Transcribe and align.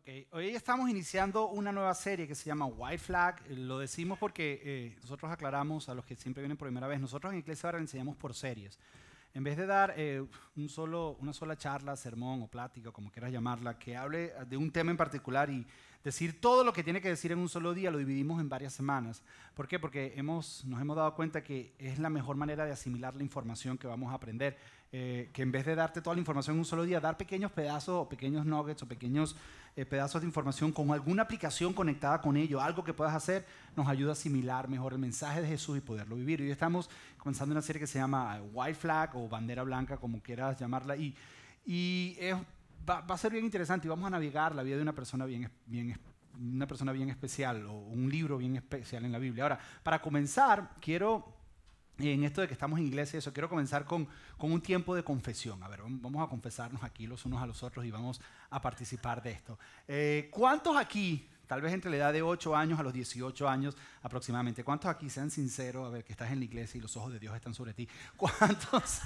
Ok, 0.00 0.08
hoy 0.30 0.48
estamos 0.48 0.88
iniciando 0.88 1.48
una 1.48 1.72
nueva 1.72 1.92
serie 1.92 2.26
que 2.26 2.34
se 2.34 2.46
llama 2.46 2.64
White 2.64 2.96
Flag. 2.96 3.42
Lo 3.50 3.78
decimos 3.78 4.18
porque 4.18 4.62
eh, 4.64 4.96
nosotros 5.02 5.30
aclaramos 5.30 5.90
a 5.90 5.94
los 5.94 6.06
que 6.06 6.16
siempre 6.16 6.42
vienen 6.42 6.56
por 6.56 6.68
primera 6.68 6.86
vez, 6.86 6.98
nosotros 6.98 7.30
en 7.34 7.40
Iglesia 7.40 7.66
ahora 7.66 7.80
enseñamos 7.80 8.16
por 8.16 8.32
series. 8.32 8.78
En 9.34 9.44
vez 9.44 9.58
de 9.58 9.66
dar 9.66 9.92
eh, 9.98 10.24
un 10.56 10.68
solo, 10.70 11.18
una 11.20 11.34
sola 11.34 11.54
charla, 11.54 11.96
sermón 11.96 12.40
o 12.40 12.46
plática, 12.46 12.90
como 12.92 13.12
quieras 13.12 13.30
llamarla, 13.30 13.78
que 13.78 13.94
hable 13.94 14.32
de 14.48 14.56
un 14.56 14.70
tema 14.70 14.90
en 14.90 14.96
particular 14.96 15.50
y 15.50 15.66
decir 16.02 16.40
todo 16.40 16.64
lo 16.64 16.72
que 16.72 16.82
tiene 16.82 17.02
que 17.02 17.10
decir 17.10 17.32
en 17.32 17.38
un 17.38 17.50
solo 17.50 17.74
día, 17.74 17.90
lo 17.90 17.98
dividimos 17.98 18.40
en 18.40 18.48
varias 18.48 18.72
semanas. 18.72 19.22
¿Por 19.54 19.68
qué? 19.68 19.78
Porque 19.78 20.14
hemos, 20.16 20.64
nos 20.64 20.80
hemos 20.80 20.96
dado 20.96 21.14
cuenta 21.14 21.44
que 21.44 21.74
es 21.78 21.98
la 21.98 22.08
mejor 22.08 22.36
manera 22.36 22.64
de 22.64 22.72
asimilar 22.72 23.14
la 23.14 23.22
información 23.22 23.76
que 23.76 23.86
vamos 23.86 24.10
a 24.10 24.14
aprender. 24.14 24.56
Eh, 24.92 25.30
que 25.32 25.42
en 25.42 25.52
vez 25.52 25.64
de 25.66 25.76
darte 25.76 26.02
toda 26.02 26.16
la 26.16 26.20
información 26.20 26.56
en 26.56 26.60
un 26.60 26.64
solo 26.64 26.82
día, 26.82 26.98
dar 26.98 27.16
pequeños 27.16 27.52
pedazos 27.52 27.94
o 27.94 28.08
pequeños 28.08 28.44
nuggets 28.44 28.82
o 28.82 28.88
pequeños 28.88 29.36
eh, 29.76 29.86
pedazos 29.86 30.20
de 30.20 30.26
información 30.26 30.72
con 30.72 30.90
alguna 30.90 31.22
aplicación 31.22 31.72
conectada 31.72 32.20
con 32.20 32.36
ello, 32.36 32.60
algo 32.60 32.84
que 32.84 32.92
puedas 32.92 33.14
hacer, 33.14 33.46
nos 33.76 33.88
ayuda 33.88 34.10
a 34.10 34.12
asimilar 34.12 34.68
mejor 34.68 34.92
el 34.92 34.98
mensaje 34.98 35.40
de 35.40 35.48
Jesús 35.48 35.78
y 35.78 35.80
poderlo 35.80 36.16
vivir. 36.16 36.40
Hoy 36.40 36.50
estamos 36.50 36.90
comenzando 37.18 37.52
una 37.52 37.62
serie 37.62 37.80
que 37.80 37.86
se 37.86 37.98
llama 37.98 38.40
White 38.52 38.74
Flag 38.74 39.16
o 39.16 39.28
Bandera 39.28 39.62
Blanca, 39.62 39.96
como 39.96 40.20
quieras 40.20 40.58
llamarla, 40.58 40.96
y, 40.96 41.14
y 41.64 42.16
va, 42.88 43.04
a 43.06 43.18
ser 43.18 43.32
bien 43.32 43.44
interesante 43.44 43.86
y 43.86 43.90
vamos 43.90 44.06
a 44.06 44.10
navegar 44.10 44.54
la 44.54 44.62
vida 44.62 44.76
de 44.76 44.82
una 44.82 44.94
persona 44.94 45.24
bien 45.26 45.50
una 46.38 46.66
persona 46.66 46.92
bien 46.92 47.10
especial 47.10 47.66
o 47.66 47.72
un 47.72 48.08
libro 48.08 48.38
bien 48.38 48.56
especial 48.56 49.04
en 49.04 49.12
la 49.12 49.18
Biblia. 49.18 49.44
Ahora, 49.44 49.58
para 49.82 50.00
comenzar, 50.00 50.70
quiero 50.80 51.39
en 52.08 52.24
esto 52.24 52.40
de 52.40 52.46
que 52.46 52.54
estamos 52.54 52.78
en 52.78 52.86
iglesia, 52.86 53.18
eso 53.18 53.32
quiero 53.32 53.48
comenzar 53.48 53.84
con, 53.84 54.08
un 54.38 54.60
tiempo 54.62 54.94
de 54.94 55.04
confesión. 55.04 55.62
A 55.62 55.68
ver, 55.68 55.80
vamos 55.84 56.26
a 56.26 56.28
confesarnos 56.28 56.82
aquí 56.82 57.06
los 57.06 57.24
unos 57.26 57.42
a 57.42 57.46
los 57.46 57.62
otros 57.62 57.84
y 57.84 57.90
vamos 57.90 58.20
a 58.48 58.60
participar 58.60 59.22
de 59.22 59.32
esto. 59.32 59.58
Eh, 59.86 60.28
¿Cuántos 60.30 60.76
aquí, 60.76 61.28
tal 61.46 61.60
vez 61.60 61.72
entre 61.74 61.90
la 61.90 61.96
edad 61.98 62.12
de 62.12 62.22
8 62.22 62.56
años 62.56 62.78
a 62.78 62.82
los 62.82 62.92
18 62.92 63.48
años 63.48 63.76
aproximadamente, 64.02 64.64
cuántos 64.64 64.90
aquí 64.90 65.10
sean 65.10 65.30
sinceros, 65.30 65.86
a 65.86 65.90
ver, 65.90 66.04
que 66.04 66.12
estás 66.12 66.30
en 66.30 66.38
la 66.38 66.44
iglesia 66.44 66.78
y 66.78 66.80
los 66.80 66.96
ojos 66.96 67.12
de 67.12 67.18
Dios 67.18 67.34
están 67.34 67.54
sobre 67.54 67.74
ti? 67.74 67.88
¿Cuántos, 68.16 69.00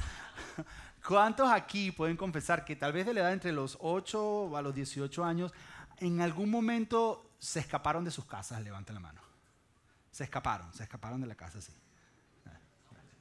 cuántos 1.06 1.50
aquí 1.50 1.90
pueden 1.90 2.16
confesar 2.16 2.64
que 2.64 2.76
tal 2.76 2.92
vez 2.92 3.06
de 3.06 3.14
la 3.14 3.20
edad 3.20 3.32
entre 3.32 3.52
los 3.52 3.76
8 3.80 4.56
a 4.56 4.62
los 4.62 4.74
18 4.74 5.24
años, 5.24 5.52
en 5.98 6.20
algún 6.20 6.50
momento 6.50 7.30
se 7.38 7.60
escaparon 7.60 8.04
de 8.04 8.10
sus 8.10 8.26
casas? 8.26 8.62
Levanten 8.62 8.94
la 8.94 9.00
mano. 9.00 9.20
Se 10.10 10.22
escaparon, 10.22 10.72
se 10.72 10.84
escaparon 10.84 11.20
de 11.20 11.26
la 11.26 11.34
casa, 11.34 11.60
sí. 11.60 11.72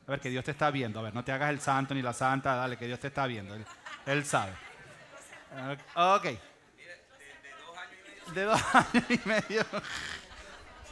A 0.06 0.12
ver, 0.12 0.20
que 0.20 0.30
Dios 0.30 0.44
te 0.44 0.52
está 0.52 0.70
viendo. 0.70 1.00
A 1.00 1.04
ver, 1.04 1.14
no 1.14 1.24
te 1.24 1.32
hagas 1.32 1.50
el 1.50 1.60
santo 1.60 1.94
ni 1.94 2.02
la 2.02 2.14
santa. 2.14 2.56
Dale, 2.56 2.78
que 2.78 2.88
Dios 2.88 3.00
te 3.00 3.08
está 3.08 3.26
viendo. 3.26 3.56
Él, 4.06 4.26
sabe. 4.26 4.54
Ok. 5.96 6.26
De 8.34 8.44
dos 8.44 8.62
años 8.74 9.06
y 9.10 9.20
medio. 9.26 9.66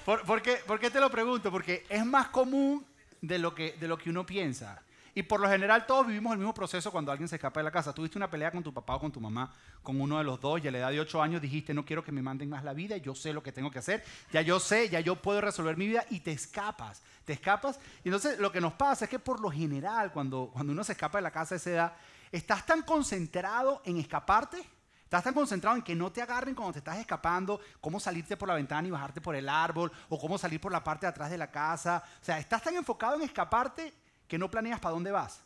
¿Por, 0.06 0.42
qué, 0.42 0.56
¿Por, 0.66 0.80
qué, 0.80 0.90
te 0.90 1.00
lo 1.00 1.10
pregunto? 1.10 1.52
Porque 1.52 1.86
es 1.90 2.06
más 2.06 2.28
común 2.30 2.86
de 3.22 3.38
lo, 3.38 3.54
que, 3.54 3.74
de 3.74 3.88
lo 3.88 3.98
que 3.98 4.10
uno 4.10 4.26
piensa. 4.26 4.82
Y 5.14 5.24
por 5.24 5.40
lo 5.40 5.50
general 5.50 5.86
todos 5.86 6.08
vivimos 6.08 6.32
el 6.32 6.40
mismo 6.40 6.54
proceso 6.54 6.92
cuando 6.92 7.12
alguien 7.12 7.28
se 7.28 7.36
escapa 7.36 7.60
de 7.60 7.66
la 7.66 7.72
casa. 7.72 7.94
Tuviste 7.94 8.18
una 8.18 8.30
pelea 8.30 8.52
con 8.52 8.64
tu 8.64 8.74
papá 8.74 8.96
o 8.96 9.00
con 9.00 9.12
tu 9.12 9.20
mamá, 9.20 9.54
con 9.84 10.00
uno 10.00 10.18
de 10.18 10.24
los 10.24 10.40
dos, 10.40 10.64
y 10.64 10.68
a 10.68 10.72
la 10.72 10.78
edad 10.78 10.92
de 10.92 11.00
ocho 11.00 11.22
años 11.22 11.42
dijiste, 11.42 11.74
no 11.74 11.84
quiero 11.84 12.04
que 12.04 12.12
me 12.12 12.22
manden 12.22 12.50
más 12.50 12.64
la 12.64 12.74
vida, 12.74 12.98
yo 12.98 13.14
sé 13.14 13.34
lo 13.34 13.44
que 13.44 13.52
tengo 13.52 13.70
que 13.72 13.80
hacer, 13.80 14.04
ya 14.32 14.42
yo 14.42 14.60
sé, 14.60 14.90
ya 14.90 15.00
yo 15.02 15.18
puedo 15.18 15.42
resolver 15.42 15.76
mi 15.76 15.88
vida, 15.88 16.06
y 16.10 16.22
te 16.22 16.32
escapas, 16.32 17.02
te 17.26 17.34
escapas. 17.34 17.80
Y 18.04 18.08
entonces 18.08 18.40
lo 18.40 18.52
que 18.52 18.62
nos 18.62 18.74
pasa 18.74 19.06
es 19.06 19.12
que 19.12 19.20
por 19.20 19.42
lo 19.42 19.52
general, 19.52 20.12
cuando, 20.14 20.50
cuando 20.54 20.72
uno 20.72 20.84
se 20.84 20.94
escapa 20.94 21.18
de 21.18 21.24
la 21.24 21.32
casa 21.32 21.56
a 21.56 21.58
esa 21.58 21.70
edad, 21.70 21.94
estás 22.32 22.66
tan 22.66 22.84
concentrado 22.84 23.82
en 23.86 23.98
escaparte, 23.98 24.66
Estás 25.12 25.26
tan 25.26 25.34
concentrado 25.34 25.76
en 25.76 25.82
que 25.82 25.94
no 25.94 26.10
te 26.10 26.22
agarren 26.22 26.56
cuando 26.56 26.72
te 26.72 26.80
estás 26.80 26.98
escapando, 26.98 27.60
cómo 27.82 28.00
salirte 28.00 28.38
por 28.38 28.48
la 28.48 28.56
ventana 28.56 28.88
y 28.88 28.92
bajarte 28.92 29.20
por 29.20 29.36
el 29.36 29.50
árbol, 29.50 29.92
o 30.08 30.18
cómo 30.18 30.38
salir 30.38 30.62
por 30.62 30.72
la 30.72 30.82
parte 30.86 31.06
de 31.06 31.10
atrás 31.10 31.30
de 31.30 31.38
la 31.38 31.52
casa. 31.52 32.02
O 32.22 32.24
sea, 32.24 32.40
estás 32.40 32.64
tan 32.64 32.76
enfocado 32.76 33.16
en 33.16 33.24
escaparte 33.24 33.94
que 34.32 34.38
no 34.38 34.50
planeas 34.50 34.80
para 34.80 34.94
dónde 34.94 35.12
vas. 35.12 35.42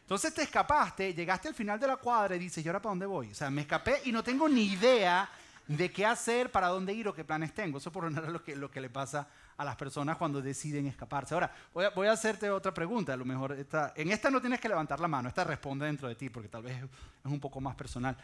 Entonces 0.00 0.32
te 0.32 0.40
escapaste, 0.40 1.12
llegaste 1.12 1.48
al 1.48 1.54
final 1.54 1.78
de 1.78 1.86
la 1.86 1.98
cuadra 1.98 2.34
y 2.34 2.38
dices, 2.38 2.64
¿y 2.64 2.66
ahora 2.66 2.80
para 2.80 2.92
dónde 2.92 3.04
voy? 3.04 3.30
O 3.30 3.34
sea, 3.34 3.50
me 3.50 3.60
escapé 3.60 4.00
y 4.06 4.10
no 4.10 4.24
tengo 4.24 4.48
ni 4.48 4.72
idea 4.72 5.28
de 5.66 5.92
qué 5.92 6.06
hacer, 6.06 6.50
para 6.50 6.68
dónde 6.68 6.94
ir 6.94 7.06
o 7.06 7.12
qué 7.12 7.24
planes 7.24 7.52
tengo. 7.52 7.76
Eso 7.76 7.92
por 7.92 8.04
lo 8.04 8.08
general 8.08 8.28
es 8.28 8.32
lo 8.32 8.42
que, 8.42 8.56
lo 8.56 8.70
que 8.70 8.80
le 8.80 8.88
pasa 8.88 9.28
a 9.54 9.66
las 9.66 9.76
personas 9.76 10.16
cuando 10.16 10.40
deciden 10.40 10.86
escaparse. 10.86 11.34
Ahora, 11.34 11.54
voy 11.74 11.84
a, 11.84 11.90
voy 11.90 12.06
a 12.06 12.12
hacerte 12.12 12.48
otra 12.48 12.72
pregunta. 12.72 13.12
A 13.12 13.18
lo 13.18 13.26
mejor 13.26 13.52
esta, 13.52 13.92
en 13.96 14.10
esta 14.10 14.30
no 14.30 14.40
tienes 14.40 14.60
que 14.60 14.68
levantar 14.70 14.98
la 14.98 15.08
mano, 15.08 15.28
esta 15.28 15.44
responde 15.44 15.84
dentro 15.84 16.08
de 16.08 16.14
ti 16.14 16.30
porque 16.30 16.48
tal 16.48 16.62
vez 16.62 16.82
es 16.82 17.30
un 17.30 17.38
poco 17.38 17.60
más 17.60 17.74
personal. 17.74 18.16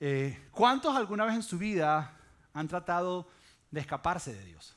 Eh, 0.00 0.48
¿Cuántos 0.52 0.96
alguna 0.96 1.26
vez 1.26 1.34
en 1.34 1.42
su 1.42 1.58
vida 1.58 2.12
han 2.54 2.66
tratado 2.66 3.28
de 3.70 3.80
escaparse 3.80 4.32
de 4.32 4.42
Dios? 4.42 4.74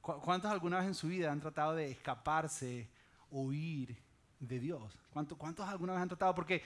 ¿Cuántos 0.00 0.50
alguna 0.50 0.78
vez 0.78 0.86
en 0.86 0.94
su 0.94 1.08
vida 1.08 1.30
han 1.30 1.40
tratado 1.40 1.74
de 1.74 1.90
escaparse 1.90 2.88
huir 3.30 3.96
de 4.38 4.58
Dios? 4.58 4.98
¿Cuántos, 5.12 5.36
cuántos 5.36 5.68
alguna 5.68 5.92
vez 5.92 6.02
han 6.02 6.08
tratado? 6.08 6.34
Porque 6.34 6.62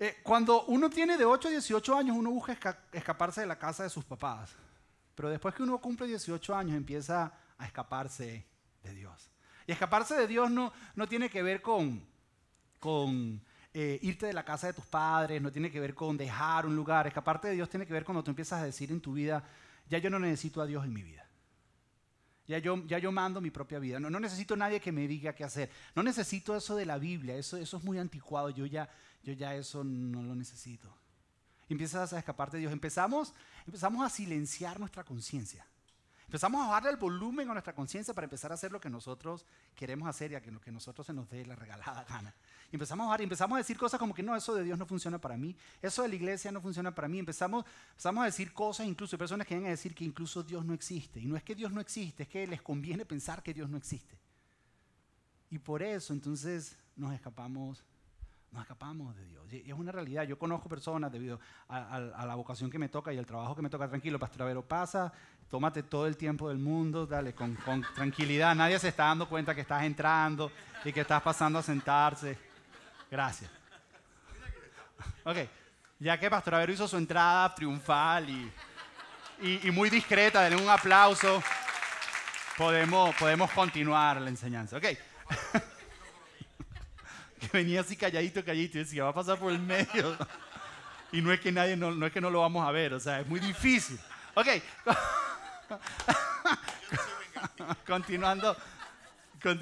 eh, 0.00 0.16
cuando 0.22 0.64
uno 0.64 0.90
tiene 0.90 1.16
de 1.16 1.24
8 1.24 1.48
a 1.48 1.50
18 1.50 1.96
años, 1.96 2.16
uno 2.16 2.30
busca 2.30 2.58
escaparse 2.92 3.42
de 3.42 3.46
la 3.46 3.58
casa 3.58 3.82
de 3.82 3.90
sus 3.90 4.04
papás. 4.04 4.54
Pero 5.14 5.28
después 5.28 5.54
que 5.54 5.62
uno 5.62 5.78
cumple 5.78 6.06
18 6.06 6.54
años, 6.54 6.76
empieza 6.76 7.32
a 7.58 7.66
escaparse 7.66 8.44
de 8.82 8.94
Dios. 8.94 9.30
Y 9.66 9.72
escaparse 9.72 10.14
de 10.14 10.26
Dios 10.26 10.50
no, 10.50 10.72
no 10.94 11.06
tiene 11.06 11.30
que 11.30 11.42
ver 11.42 11.62
con, 11.62 12.04
con 12.80 13.40
eh, 13.72 13.98
irte 14.02 14.26
de 14.26 14.32
la 14.32 14.44
casa 14.44 14.66
de 14.66 14.72
tus 14.72 14.86
padres, 14.86 15.40
no 15.40 15.52
tiene 15.52 15.70
que 15.70 15.80
ver 15.80 15.94
con 15.94 16.16
dejar 16.16 16.66
un 16.66 16.74
lugar. 16.74 17.06
Escaparte 17.06 17.48
de 17.48 17.54
Dios 17.54 17.68
tiene 17.68 17.86
que 17.86 17.92
ver 17.92 18.04
cuando 18.04 18.24
tú 18.24 18.30
empiezas 18.30 18.62
a 18.62 18.64
decir 18.64 18.90
en 18.90 19.00
tu 19.00 19.12
vida, 19.12 19.44
ya 19.88 19.98
yo 19.98 20.10
no 20.10 20.18
necesito 20.18 20.60
a 20.60 20.66
Dios 20.66 20.84
en 20.84 20.92
mi 20.92 21.02
vida. 21.02 21.23
Ya 22.46 22.58
yo, 22.58 23.12
mando 23.12 23.40
mi 23.40 23.50
propia 23.50 23.78
vida. 23.78 23.98
No, 23.98 24.20
necesito 24.20 24.54
nadie 24.56 24.80
que 24.80 24.92
me 24.92 25.08
diga 25.08 25.34
qué 25.34 25.44
hacer. 25.44 25.70
No 25.94 26.02
necesito 26.02 26.54
eso 26.54 26.76
de 26.76 26.84
la 26.84 26.98
Biblia. 26.98 27.36
Eso, 27.36 27.56
es 27.56 27.72
muy 27.82 27.98
anticuado. 27.98 28.50
Yo 28.50 28.66
ya, 28.66 28.88
yo 29.22 29.32
ya 29.32 29.54
eso 29.54 29.82
no 29.82 30.22
lo 30.22 30.34
necesito. 30.34 30.94
empiezas 31.68 32.12
a 32.12 32.18
escaparte 32.18 32.58
de 32.58 32.62
Dios. 32.62 32.72
Empezamos, 32.72 33.32
empezamos 33.66 34.04
a 34.04 34.10
silenciar 34.10 34.78
nuestra 34.78 35.04
conciencia. 35.04 35.66
Empezamos 36.34 36.64
a 36.64 36.66
bajarle 36.66 36.90
el 36.90 36.96
volumen 36.96 37.48
a 37.48 37.52
nuestra 37.52 37.72
conciencia 37.72 38.12
para 38.12 38.24
empezar 38.24 38.50
a 38.50 38.54
hacer 38.54 38.72
lo 38.72 38.80
que 38.80 38.90
nosotros 38.90 39.46
queremos 39.72 40.08
hacer 40.08 40.32
y 40.32 40.34
a 40.34 40.40
lo 40.40 40.60
que 40.60 40.72
nosotros 40.72 41.06
se 41.06 41.12
nos 41.12 41.30
dé 41.30 41.46
la 41.46 41.54
regalada 41.54 42.04
gana. 42.08 42.34
Y 42.72 42.74
empezamos 42.74 43.04
a 43.04 43.06
bajar 43.06 43.20
y 43.20 43.22
empezamos 43.22 43.54
a 43.54 43.58
decir 43.58 43.78
cosas 43.78 44.00
como 44.00 44.12
que 44.12 44.24
no, 44.24 44.34
eso 44.34 44.52
de 44.52 44.64
Dios 44.64 44.76
no 44.76 44.84
funciona 44.84 45.20
para 45.20 45.36
mí, 45.36 45.56
eso 45.80 46.02
de 46.02 46.08
la 46.08 46.16
iglesia 46.16 46.50
no 46.50 46.60
funciona 46.60 46.92
para 46.92 47.06
mí. 47.06 47.20
Empezamos, 47.20 47.64
empezamos 47.90 48.22
a 48.22 48.24
decir 48.24 48.52
cosas, 48.52 48.84
incluso 48.88 49.14
hay 49.14 49.18
personas 49.18 49.46
que 49.46 49.54
vienen 49.54 49.68
a 49.68 49.76
decir 49.76 49.94
que 49.94 50.04
incluso 50.04 50.42
Dios 50.42 50.64
no 50.64 50.74
existe. 50.74 51.20
Y 51.20 51.26
no 51.26 51.36
es 51.36 51.44
que 51.44 51.54
Dios 51.54 51.70
no 51.70 51.80
existe, 51.80 52.24
es 52.24 52.28
que 52.28 52.44
les 52.48 52.60
conviene 52.60 53.06
pensar 53.06 53.40
que 53.40 53.54
Dios 53.54 53.70
no 53.70 53.76
existe. 53.76 54.18
Y 55.50 55.60
por 55.60 55.84
eso 55.84 56.12
entonces 56.12 56.76
nos 56.96 57.14
escapamos 57.14 57.84
nos 58.54 58.62
escapamos 58.62 59.14
de 59.16 59.26
Dios. 59.26 59.52
Y 59.52 59.70
es 59.70 59.76
una 59.76 59.90
realidad. 59.90 60.22
Yo 60.22 60.38
conozco 60.38 60.68
personas 60.68 61.10
debido 61.10 61.40
a, 61.68 61.98
la 62.00 62.34
vocación 62.36 62.70
que 62.70 62.78
me 62.78 62.88
toca 62.88 63.12
y 63.12 63.18
al 63.18 63.26
trabajo 63.26 63.54
que 63.54 63.62
me 63.62 63.68
toca. 63.68 63.88
Tranquilo, 63.88 64.18
Pastor 64.18 64.42
Avero, 64.42 64.66
pasa, 64.66 65.12
tómate 65.50 65.82
todo 65.82 66.06
el 66.06 66.16
tiempo 66.16 66.48
del 66.48 66.58
mundo, 66.58 67.06
dale, 67.06 67.34
con, 67.34 67.56
tranquilidad. 67.94 68.54
Nadie 68.54 68.78
se 68.78 68.88
está 68.88 69.04
dando 69.04 69.28
cuenta 69.28 69.54
que 69.54 69.60
estás 69.60 69.82
entrando 69.84 70.50
y 70.84 70.92
que 70.92 71.00
estás 71.00 71.22
pasando 71.22 71.58
a 71.58 71.62
sentarse. 71.62 72.38
Gracias. 73.10 73.50
Ok, 75.24 75.36
ya 75.98 76.18
que 76.18 76.30
Pastor 76.30 76.56
Avero 76.56 76.72
hizo 76.72 76.88
su 76.88 76.96
entrada 76.96 77.54
triunfal 77.54 78.28
y, 78.28 78.52
y, 79.62 79.70
muy 79.70 79.90
discreta, 79.90 80.42
denle 80.42 80.62
un 80.62 80.68
aplauso. 80.68 81.42
Podemos, 82.56 83.14
podemos 83.16 83.50
continuar 83.50 84.20
la 84.20 84.28
enseñanza. 84.28 84.76
Ok. 84.76 84.84
venía 87.52 87.80
así 87.80 87.96
calladito, 87.96 88.44
calladito 88.44 88.78
y 88.78 88.84
decía, 88.84 89.04
va 89.04 89.10
a 89.10 89.14
pasar 89.14 89.38
por 89.38 89.52
el 89.52 89.60
medio. 89.60 90.16
Y 91.12 91.20
no 91.20 91.32
es 91.32 91.40
que 91.40 91.52
nadie, 91.52 91.76
no, 91.76 91.92
no 91.92 92.06
es 92.06 92.12
que 92.12 92.20
no 92.20 92.30
lo 92.30 92.40
vamos 92.40 92.66
a 92.66 92.72
ver, 92.72 92.94
o 92.94 93.00
sea, 93.00 93.20
es 93.20 93.26
muy 93.26 93.40
difícil. 93.40 93.98
Ok. 94.34 94.48
Continuando. 97.86 98.56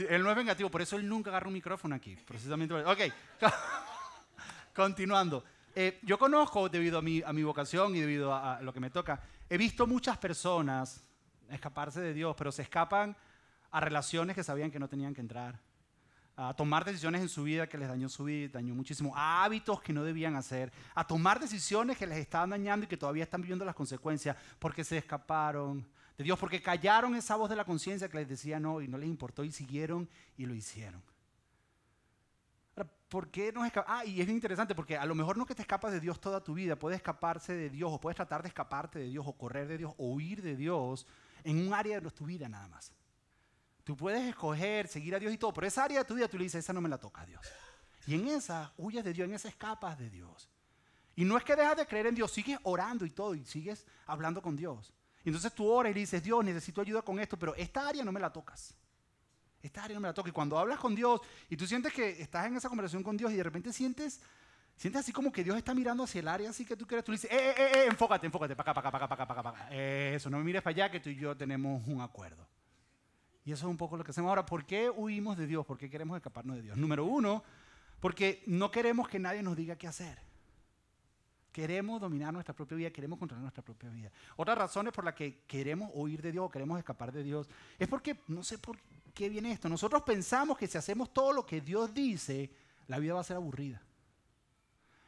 Él 0.08 0.22
no 0.22 0.30
es 0.30 0.36
vengativo, 0.36 0.70
por 0.70 0.82
eso 0.82 0.96
él 0.96 1.08
nunca 1.08 1.30
agarra 1.30 1.48
un 1.48 1.54
micrófono 1.54 1.94
aquí. 1.94 2.16
Precisamente. 2.16 2.74
Ok. 2.74 3.00
Continuando. 4.74 5.44
Eh, 5.74 5.98
yo 6.02 6.18
conozco, 6.18 6.68
debido 6.68 6.98
a 6.98 7.02
mi, 7.02 7.22
a 7.22 7.32
mi 7.32 7.42
vocación 7.42 7.96
y 7.96 8.00
debido 8.00 8.32
a, 8.32 8.58
a 8.58 8.62
lo 8.62 8.72
que 8.72 8.80
me 8.80 8.90
toca, 8.90 9.20
he 9.48 9.56
visto 9.56 9.86
muchas 9.86 10.18
personas 10.18 11.02
escaparse 11.50 12.00
de 12.00 12.14
Dios, 12.14 12.34
pero 12.36 12.52
se 12.52 12.62
escapan 12.62 13.16
a 13.70 13.80
relaciones 13.80 14.36
que 14.36 14.44
sabían 14.44 14.70
que 14.70 14.78
no 14.78 14.88
tenían 14.88 15.14
que 15.14 15.20
entrar 15.20 15.58
a 16.36 16.54
tomar 16.54 16.84
decisiones 16.84 17.20
en 17.20 17.28
su 17.28 17.44
vida 17.44 17.68
que 17.68 17.78
les 17.78 17.88
dañó 17.88 18.08
su 18.08 18.24
vida, 18.24 18.50
dañó 18.54 18.74
muchísimo, 18.74 19.12
a 19.16 19.44
hábitos 19.44 19.82
que 19.82 19.92
no 19.92 20.02
debían 20.02 20.34
hacer, 20.36 20.72
a 20.94 21.06
tomar 21.06 21.38
decisiones 21.40 21.98
que 21.98 22.06
les 22.06 22.18
estaban 22.18 22.50
dañando 22.50 22.84
y 22.84 22.88
que 22.88 22.96
todavía 22.96 23.24
están 23.24 23.42
viviendo 23.42 23.64
las 23.64 23.74
consecuencias 23.74 24.36
porque 24.58 24.84
se 24.84 24.98
escaparon 24.98 25.86
de 26.16 26.24
Dios, 26.24 26.38
porque 26.38 26.62
callaron 26.62 27.14
esa 27.14 27.36
voz 27.36 27.50
de 27.50 27.56
la 27.56 27.64
conciencia 27.64 28.08
que 28.08 28.18
les 28.18 28.28
decía 28.28 28.58
no 28.58 28.80
y 28.80 28.88
no 28.88 28.98
les 28.98 29.08
importó 29.08 29.44
y 29.44 29.52
siguieron 29.52 30.08
y 30.36 30.46
lo 30.46 30.54
hicieron. 30.54 31.02
¿por 33.12 33.28
qué 33.28 33.52
nos 33.52 33.66
escapamos? 33.66 34.00
Ah, 34.00 34.06
y 34.06 34.22
es 34.22 34.28
interesante 34.30 34.74
porque 34.74 34.96
a 34.96 35.04
lo 35.04 35.14
mejor 35.14 35.36
no 35.36 35.44
que 35.44 35.54
te 35.54 35.60
escapas 35.60 35.92
de 35.92 36.00
Dios 36.00 36.18
toda 36.18 36.42
tu 36.42 36.54
vida, 36.54 36.76
puedes 36.76 36.96
escaparse 36.96 37.52
de 37.52 37.68
Dios 37.68 37.90
o 37.92 38.00
puedes 38.00 38.16
tratar 38.16 38.40
de 38.40 38.48
escaparte 38.48 38.98
de 38.98 39.08
Dios 39.10 39.26
o 39.28 39.34
correr 39.34 39.68
de 39.68 39.76
Dios 39.76 39.92
o 39.98 40.14
huir 40.14 40.40
de 40.40 40.56
Dios 40.56 41.06
en 41.44 41.66
un 41.66 41.74
área 41.74 42.00
de 42.00 42.10
tu 42.10 42.24
vida 42.24 42.48
nada 42.48 42.68
más. 42.68 42.90
Tú 43.84 43.96
puedes 43.96 44.22
escoger, 44.28 44.86
seguir 44.86 45.14
a 45.14 45.18
Dios 45.18 45.32
y 45.32 45.38
todo, 45.38 45.52
pero 45.52 45.66
esa 45.66 45.84
área 45.84 45.98
de 46.00 46.04
tu 46.04 46.14
vida 46.14 46.28
tú 46.28 46.38
le 46.38 46.44
dices, 46.44 46.64
esa 46.64 46.72
no 46.72 46.80
me 46.80 46.88
la 46.88 46.98
toca 46.98 47.22
a 47.22 47.26
Dios. 47.26 47.44
Y 48.06 48.14
en 48.14 48.28
esa 48.28 48.72
huyes 48.76 49.04
de 49.04 49.12
Dios, 49.12 49.28
en 49.28 49.34
esa 49.34 49.48
escapas 49.48 49.98
de 49.98 50.10
Dios. 50.10 50.48
Y 51.14 51.24
no 51.24 51.36
es 51.36 51.44
que 51.44 51.54
dejas 51.56 51.76
de 51.76 51.86
creer 51.86 52.06
en 52.06 52.14
Dios, 52.14 52.30
sigues 52.32 52.58
orando 52.62 53.04
y 53.04 53.10
todo, 53.10 53.34
y 53.34 53.44
sigues 53.44 53.86
hablando 54.06 54.40
con 54.40 54.56
Dios. 54.56 54.92
Y 55.24 55.28
entonces 55.28 55.52
tú 55.52 55.68
oras 55.68 55.90
y 55.90 55.94
le 55.94 56.00
dices, 56.00 56.22
Dios, 56.22 56.44
necesito 56.44 56.80
ayuda 56.80 57.02
con 57.02 57.18
esto, 57.20 57.38
pero 57.38 57.54
esta 57.54 57.86
área 57.86 58.04
no 58.04 58.12
me 58.12 58.20
la 58.20 58.32
tocas. 58.32 58.74
Esta 59.62 59.84
área 59.84 59.94
no 59.94 60.00
me 60.00 60.08
la 60.08 60.14
toca. 60.14 60.28
Y 60.28 60.32
cuando 60.32 60.58
hablas 60.58 60.78
con 60.78 60.94
Dios 60.94 61.20
y 61.48 61.56
tú 61.56 61.66
sientes 61.66 61.92
que 61.92 62.20
estás 62.20 62.46
en 62.46 62.56
esa 62.56 62.68
conversación 62.68 63.02
con 63.02 63.16
Dios 63.16 63.30
y 63.30 63.36
de 63.36 63.42
repente 63.42 63.72
sientes, 63.72 64.20
sientes 64.76 65.00
así 65.00 65.12
como 65.12 65.30
que 65.30 65.44
Dios 65.44 65.56
está 65.56 65.74
mirando 65.74 66.02
hacia 66.02 66.20
el 66.20 66.28
área 66.28 66.50
así 66.50 66.64
que 66.64 66.76
tú 66.76 66.86
quieres, 66.86 67.04
tú 67.04 67.12
le 67.12 67.18
dices, 67.18 67.30
eh, 67.30 67.36
eh, 67.36 67.54
eh, 67.56 67.70
eh 67.74 67.86
enfócate, 67.86 68.26
enfócate, 68.26 68.56
para 68.56 68.72
acá, 68.72 68.82
para 68.82 68.96
acá, 68.96 69.08
para 69.08 69.22
acá, 69.22 69.42
para 69.42 69.50
acá, 69.50 69.74
Eso, 69.74 70.28
no 70.30 70.38
me 70.38 70.44
mires 70.44 70.62
para 70.62 70.74
allá 70.74 70.90
que 70.90 70.98
tú 70.98 71.10
y 71.10 71.16
yo 71.16 71.36
tenemos 71.36 71.86
un 71.86 72.00
acuerdo. 72.00 72.48
Y 73.44 73.52
eso 73.52 73.66
es 73.66 73.70
un 73.70 73.76
poco 73.76 73.96
lo 73.96 74.04
que 74.04 74.10
hacemos 74.10 74.28
ahora. 74.28 74.46
¿Por 74.46 74.64
qué 74.64 74.88
huimos 74.88 75.36
de 75.36 75.46
Dios? 75.46 75.66
¿Por 75.66 75.78
qué 75.78 75.90
queremos 75.90 76.16
escaparnos 76.16 76.56
de 76.56 76.62
Dios? 76.62 76.76
Número 76.76 77.04
uno, 77.04 77.42
porque 78.00 78.42
no 78.46 78.70
queremos 78.70 79.08
que 79.08 79.18
nadie 79.18 79.42
nos 79.42 79.56
diga 79.56 79.76
qué 79.76 79.88
hacer. 79.88 80.18
Queremos 81.50 82.00
dominar 82.00 82.32
nuestra 82.32 82.54
propia 82.54 82.76
vida, 82.76 82.90
queremos 82.90 83.18
controlar 83.18 83.42
nuestra 83.42 83.62
propia 83.62 83.90
vida. 83.90 84.10
Otra 84.36 84.54
razón 84.54 84.88
por 84.94 85.04
la 85.04 85.14
que 85.14 85.42
queremos 85.46 85.90
huir 85.92 86.22
de 86.22 86.32
Dios 86.32 86.46
o 86.46 86.50
queremos 86.50 86.78
escapar 86.78 87.12
de 87.12 87.22
Dios 87.22 87.48
es 87.78 87.88
porque, 87.88 88.20
no 88.28 88.42
sé 88.42 88.58
por 88.58 88.78
qué 89.12 89.28
viene 89.28 89.52
esto, 89.52 89.68
nosotros 89.68 90.02
pensamos 90.02 90.56
que 90.56 90.66
si 90.66 90.78
hacemos 90.78 91.12
todo 91.12 91.32
lo 91.32 91.44
que 91.44 91.60
Dios 91.60 91.92
dice, 91.92 92.50
la 92.86 92.98
vida 92.98 93.12
va 93.12 93.20
a 93.20 93.24
ser 93.24 93.36
aburrida. 93.36 93.82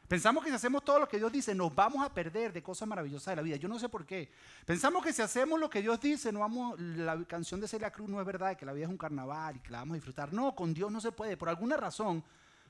Pensamos 0.07 0.43
que 0.43 0.51
si 0.51 0.55
hacemos 0.55 0.83
todo 0.83 0.99
lo 0.99 1.07
que 1.07 1.17
Dios 1.17 1.31
dice, 1.31 1.55
nos 1.55 1.73
vamos 1.73 2.05
a 2.05 2.13
perder 2.13 2.53
de 2.53 2.61
cosas 2.61 2.87
maravillosas 2.87 3.31
de 3.31 3.35
la 3.37 3.41
vida. 3.41 3.55
Yo 3.55 3.67
no 3.67 3.79
sé 3.79 3.89
por 3.89 4.05
qué. 4.05 4.31
Pensamos 4.65 5.03
que 5.03 5.11
si 5.11 5.21
hacemos 5.21 5.59
lo 5.59 5.69
que 5.69 5.81
Dios 5.81 5.99
dice, 5.99 6.31
no 6.31 6.41
vamos, 6.41 6.79
la 6.79 7.23
canción 7.25 7.59
de 7.59 7.67
Celia 7.67 7.91
Cruz 7.91 8.07
no 8.07 8.19
es 8.19 8.25
verdad, 8.25 8.55
que 8.55 8.65
la 8.65 8.73
vida 8.73 8.85
es 8.85 8.91
un 8.91 8.97
carnaval 8.97 9.55
y 9.55 9.59
que 9.59 9.71
la 9.71 9.79
vamos 9.79 9.93
a 9.93 9.95
disfrutar. 9.95 10.31
No, 10.31 10.55
con 10.55 10.73
Dios 10.73 10.91
no 10.91 11.01
se 11.01 11.11
puede. 11.11 11.37
Por 11.37 11.49
alguna 11.49 11.75
razón 11.75 12.23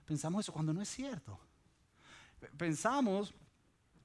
pensamos 0.06 0.46
eso 0.46 0.54
cuando 0.54 0.74
no 0.74 0.82
es 0.82 0.90
cierto. 0.90 1.38
Pensamos 2.58 3.34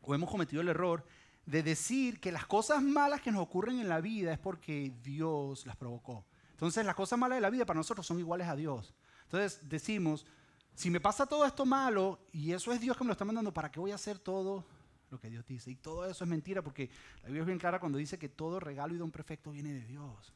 o 0.00 0.14
hemos 0.14 0.30
cometido 0.30 0.62
el 0.62 0.68
error 0.68 1.04
de 1.46 1.62
decir 1.62 2.20
que 2.20 2.32
las 2.32 2.46
cosas 2.46 2.82
malas 2.82 3.20
que 3.20 3.30
nos 3.30 3.42
ocurren 3.42 3.78
en 3.78 3.88
la 3.88 4.00
vida 4.00 4.32
es 4.32 4.38
porque 4.38 4.92
Dios 5.02 5.66
las 5.66 5.76
provocó. 5.76 6.24
Entonces 6.52 6.84
las 6.84 6.94
cosas 6.94 7.18
malas 7.18 7.36
de 7.36 7.42
la 7.42 7.50
vida 7.50 7.64
para 7.64 7.78
nosotros 7.78 8.06
son 8.06 8.18
iguales 8.18 8.48
a 8.48 8.56
Dios. 8.56 8.94
Entonces 9.24 9.68
decimos, 9.68 10.26
si 10.74 10.90
me 10.90 11.00
pasa 11.00 11.26
todo 11.26 11.44
esto 11.44 11.66
malo 11.66 12.20
y 12.32 12.52
eso 12.52 12.72
es 12.72 12.80
Dios 12.80 12.96
que 12.96 13.04
me 13.04 13.08
lo 13.08 13.12
está 13.12 13.24
mandando, 13.24 13.52
¿para 13.52 13.70
qué 13.70 13.80
voy 13.80 13.92
a 13.92 13.96
hacer 13.96 14.18
todo 14.18 14.64
lo 15.10 15.20
que 15.20 15.28
Dios 15.28 15.46
dice? 15.46 15.70
Y 15.70 15.76
todo 15.76 16.06
eso 16.06 16.24
es 16.24 16.30
mentira 16.30 16.62
porque 16.62 16.90
la 17.22 17.26
Biblia 17.26 17.42
es 17.42 17.46
bien 17.46 17.58
clara 17.58 17.80
cuando 17.80 17.98
dice 17.98 18.18
que 18.18 18.28
todo 18.28 18.60
regalo 18.60 18.94
y 18.94 18.98
don 18.98 19.10
perfecto 19.10 19.50
viene 19.50 19.72
de 19.72 19.84
Dios. 19.84 20.32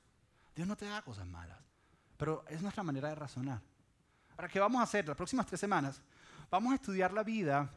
Dios 0.54 0.68
no 0.68 0.76
te 0.76 0.86
da 0.86 1.02
cosas 1.02 1.26
malas, 1.26 1.58
pero 2.16 2.44
es 2.48 2.62
nuestra 2.62 2.82
manera 2.82 3.08
de 3.08 3.14
razonar. 3.14 3.60
Ahora, 4.36 4.48
¿qué 4.48 4.60
vamos 4.60 4.80
a 4.80 4.84
hacer? 4.84 5.06
Las 5.06 5.16
próximas 5.16 5.46
tres 5.46 5.60
semanas 5.60 6.02
vamos 6.50 6.72
a 6.72 6.76
estudiar 6.76 7.12
la 7.12 7.22
vida 7.22 7.70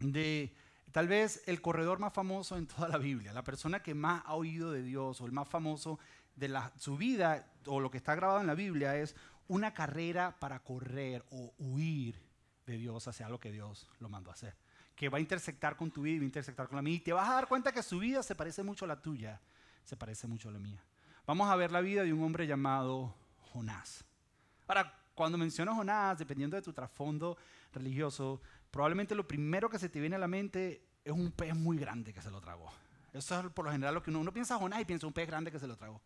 de 0.00 0.54
tal 0.92 1.08
vez 1.08 1.42
el 1.46 1.60
corredor 1.60 1.98
más 1.98 2.12
famoso 2.12 2.56
en 2.56 2.66
toda 2.66 2.88
la 2.88 2.98
Biblia, 2.98 3.32
la 3.32 3.44
persona 3.44 3.82
que 3.82 3.94
más 3.94 4.22
ha 4.26 4.34
oído 4.34 4.72
de 4.72 4.82
Dios 4.82 5.20
o 5.20 5.26
el 5.26 5.32
más 5.32 5.48
famoso 5.48 5.98
de 6.36 6.58
su 6.76 6.96
vida 6.96 7.46
o 7.66 7.80
lo 7.80 7.90
que 7.90 7.98
está 7.98 8.14
grabado 8.14 8.40
en 8.40 8.46
la 8.46 8.54
Biblia 8.54 8.96
es 8.96 9.14
una 9.50 9.74
carrera 9.74 10.38
para 10.38 10.60
correr 10.60 11.24
o 11.30 11.52
huir 11.58 12.22
de 12.66 12.78
Dios 12.78 13.08
hacia 13.08 13.28
lo 13.28 13.40
que 13.40 13.50
Dios 13.50 13.90
lo 13.98 14.08
mandó 14.08 14.30
a 14.30 14.34
hacer. 14.34 14.56
Que 14.94 15.08
va 15.08 15.18
a 15.18 15.20
intersectar 15.20 15.76
con 15.76 15.90
tu 15.90 16.02
vida 16.02 16.14
y 16.14 16.18
va 16.18 16.22
a 16.22 16.26
intersectar 16.26 16.68
con 16.68 16.76
la 16.76 16.82
mía. 16.82 16.94
Y 16.94 17.00
te 17.00 17.12
vas 17.12 17.28
a 17.28 17.34
dar 17.34 17.48
cuenta 17.48 17.72
que 17.72 17.82
su 17.82 17.98
vida 17.98 18.22
se 18.22 18.36
parece 18.36 18.62
mucho 18.62 18.84
a 18.84 18.88
la 18.88 19.02
tuya, 19.02 19.40
se 19.82 19.96
parece 19.96 20.28
mucho 20.28 20.50
a 20.50 20.52
la 20.52 20.60
mía. 20.60 20.84
Vamos 21.26 21.50
a 21.50 21.56
ver 21.56 21.72
la 21.72 21.80
vida 21.80 22.04
de 22.04 22.12
un 22.12 22.22
hombre 22.22 22.46
llamado 22.46 23.12
Jonás. 23.52 24.04
Ahora, 24.68 24.96
cuando 25.16 25.36
menciono 25.36 25.74
Jonás, 25.74 26.16
dependiendo 26.16 26.54
de 26.54 26.62
tu 26.62 26.72
trasfondo 26.72 27.36
religioso, 27.72 28.40
probablemente 28.70 29.16
lo 29.16 29.26
primero 29.26 29.68
que 29.68 29.80
se 29.80 29.88
te 29.88 29.98
viene 29.98 30.14
a 30.14 30.20
la 30.20 30.28
mente 30.28 30.86
es 31.04 31.12
un 31.12 31.32
pez 31.32 31.56
muy 31.56 31.76
grande 31.76 32.14
que 32.14 32.22
se 32.22 32.30
lo 32.30 32.40
tragó. 32.40 32.72
Eso 33.12 33.40
es 33.40 33.52
por 33.52 33.64
lo 33.64 33.72
general 33.72 33.94
lo 33.94 34.02
que 34.04 34.10
uno, 34.10 34.20
uno 34.20 34.32
piensa 34.32 34.58
Jonás 34.58 34.80
y 34.80 34.84
piensa 34.84 35.08
un 35.08 35.12
pez 35.12 35.26
grande 35.26 35.50
que 35.50 35.58
se 35.58 35.66
lo 35.66 35.76
tragó. 35.76 36.00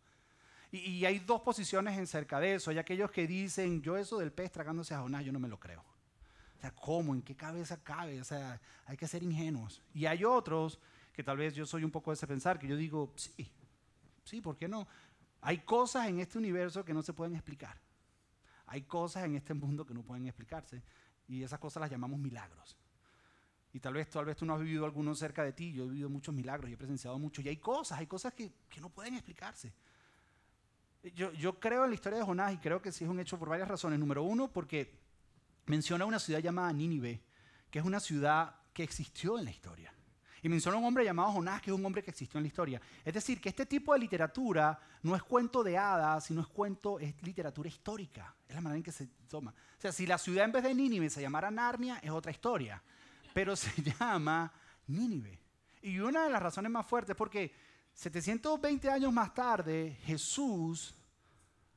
Y, 0.71 1.05
hay 1.05 1.19
dos 1.19 1.41
posiciones 1.41 1.97
en 1.97 2.07
cerca 2.07 2.39
de 2.39 2.55
eso. 2.55 2.71
Hay 2.71 2.77
aquellos 2.77 3.11
que 3.11 3.27
dicen, 3.27 3.81
yo 3.81 3.97
eso 3.97 4.17
del 4.17 4.31
pez 4.31 4.51
tragándose 4.51 4.93
a 4.93 5.01
Jonás, 5.01 5.23
yo 5.23 5.31
no 5.31 5.39
me 5.39 5.47
lo 5.47 5.59
creo. 5.59 5.81
O 5.81 6.61
sea, 6.61 6.71
¿cómo? 6.71 7.13
¿En 7.13 7.21
qué 7.21 7.35
cabeza 7.35 7.81
cabe? 7.83 8.19
O 8.19 8.23
sea, 8.23 8.59
hay 8.85 8.97
que 8.97 9.07
ser 9.07 9.23
ingenuos. 9.23 9.81
Y 9.93 10.05
hay 10.05 10.23
otros 10.25 10.79
que 11.13 11.23
tal 11.23 11.37
vez 11.37 11.53
yo 11.53 11.65
soy 11.65 11.83
un 11.83 11.91
poco 11.91 12.11
de 12.11 12.15
ese 12.15 12.27
pensar, 12.27 12.59
que 12.59 12.67
yo 12.67 12.75
digo, 12.75 13.13
sí, 13.15 13.49
sí, 14.23 14.41
¿por 14.41 14.57
qué 14.57 14.67
no? 14.67 14.87
Hay 15.41 15.59
cosas 15.59 16.07
en 16.07 16.19
este 16.19 16.37
universo 16.37 16.83
que 16.83 16.93
no 16.93 17.03
se 17.03 17.13
pueden 17.13 17.35
explicar. 17.35 17.79
Hay 18.67 18.81
cosas 18.81 19.25
en 19.25 19.35
este 19.35 19.53
mundo 19.53 19.85
que 19.85 19.93
no 19.93 20.01
pueden 20.03 20.25
explicarse. 20.27 20.81
Y 21.27 21.43
esas 21.43 21.59
cosas 21.59 21.81
las 21.81 21.91
llamamos 21.91 22.19
milagros. 22.19 22.75
Y 23.75 23.79
tal 23.79 23.93
vez, 23.93 24.09
tal 24.09 24.25
vez 24.25 24.37
tú 24.37 24.45
no 24.45 24.53
has 24.55 24.61
vivido 24.61 24.85
alguno 24.85 25.13
cerca 25.13 25.43
de 25.43 25.51
ti, 25.51 25.73
yo 25.73 25.83
he 25.83 25.89
vivido 25.89 26.09
muchos 26.09 26.33
milagros, 26.33 26.69
y 26.69 26.73
he 26.73 26.77
presenciado 26.77 27.19
muchos. 27.19 27.43
Y 27.43 27.49
hay 27.49 27.57
cosas, 27.57 27.99
hay 27.99 28.07
cosas 28.07 28.33
que, 28.33 28.53
que 28.69 28.79
no 28.79 28.89
pueden 28.89 29.15
explicarse. 29.15 29.73
Yo, 31.13 31.59
creo 31.59 31.83
en 31.83 31.91
la 31.91 31.95
historia 31.95 32.19
de 32.19 32.25
Jonás 32.25 32.53
y 32.53 32.57
creo 32.57 32.81
que 32.81 32.91
sí 32.91 33.03
es 33.03 33.09
un 33.09 33.19
hecho 33.19 33.37
por 33.37 33.49
varias 33.49 33.67
razones. 33.67 33.99
Número 33.99 34.23
uno, 34.23 34.51
porque 34.51 34.97
menciona 35.67 36.05
una 36.05 36.19
ciudad 36.19 36.39
llamada 36.39 36.71
Nínive, 36.73 37.21
que 37.69 37.79
es 37.79 37.85
una 37.85 37.99
ciudad 37.99 38.55
que 38.73 38.83
existió 38.83 39.37
en 39.37 39.45
la 39.45 39.51
historia. 39.51 39.93
Y 40.41 40.49
menciona 40.49 40.77
un 40.77 40.85
hombre 40.85 41.03
llamado 41.03 41.31
Jonás, 41.31 41.61
que 41.61 41.71
es 41.71 41.77
un 41.77 41.85
hombre 41.85 42.03
que 42.03 42.11
existió 42.11 42.37
en 42.37 42.43
la 42.43 42.47
historia. 42.47 42.81
Es 43.03 43.13
decir, 43.13 43.41
que 43.41 43.49
este 43.49 43.65
tipo 43.65 43.93
de 43.93 43.99
literatura 43.99 44.79
no 45.03 45.15
es 45.15 45.23
cuento 45.23 45.63
de 45.63 45.77
hadas, 45.77 46.25
sino 46.25 46.41
es 46.41 46.47
cuento, 46.47 46.99
es 46.99 47.21
literatura 47.23 47.67
histórica. 47.67 48.35
Es 48.47 48.55
la 48.55 48.61
manera 48.61 48.77
en 48.77 48.83
que 48.83 48.91
se 48.91 49.07
toma. 49.27 49.51
O 49.51 49.81
sea, 49.81 49.91
si 49.91 50.05
la 50.05 50.17
ciudad 50.17 50.45
en 50.45 50.51
vez 50.51 50.63
de 50.63 50.73
Nínive 50.73 51.09
se 51.09 51.21
llamara 51.21 51.49
Narnia, 51.49 51.99
es 52.01 52.11
otra 52.11 52.31
historia. 52.31 52.81
Pero 53.33 53.55
se 53.55 53.71
llama 53.81 54.51
Nínive. 54.87 55.39
Y 55.81 55.99
una 55.99 56.23
de 56.23 56.29
las 56.31 56.41
razones 56.41 56.71
más 56.71 56.85
fuertes 56.85 57.11
es 57.11 57.17
porque 57.17 57.53
720 57.95 58.89
años 58.89 59.11
más 59.11 59.33
tarde 59.33 59.97
Jesús 60.03 60.93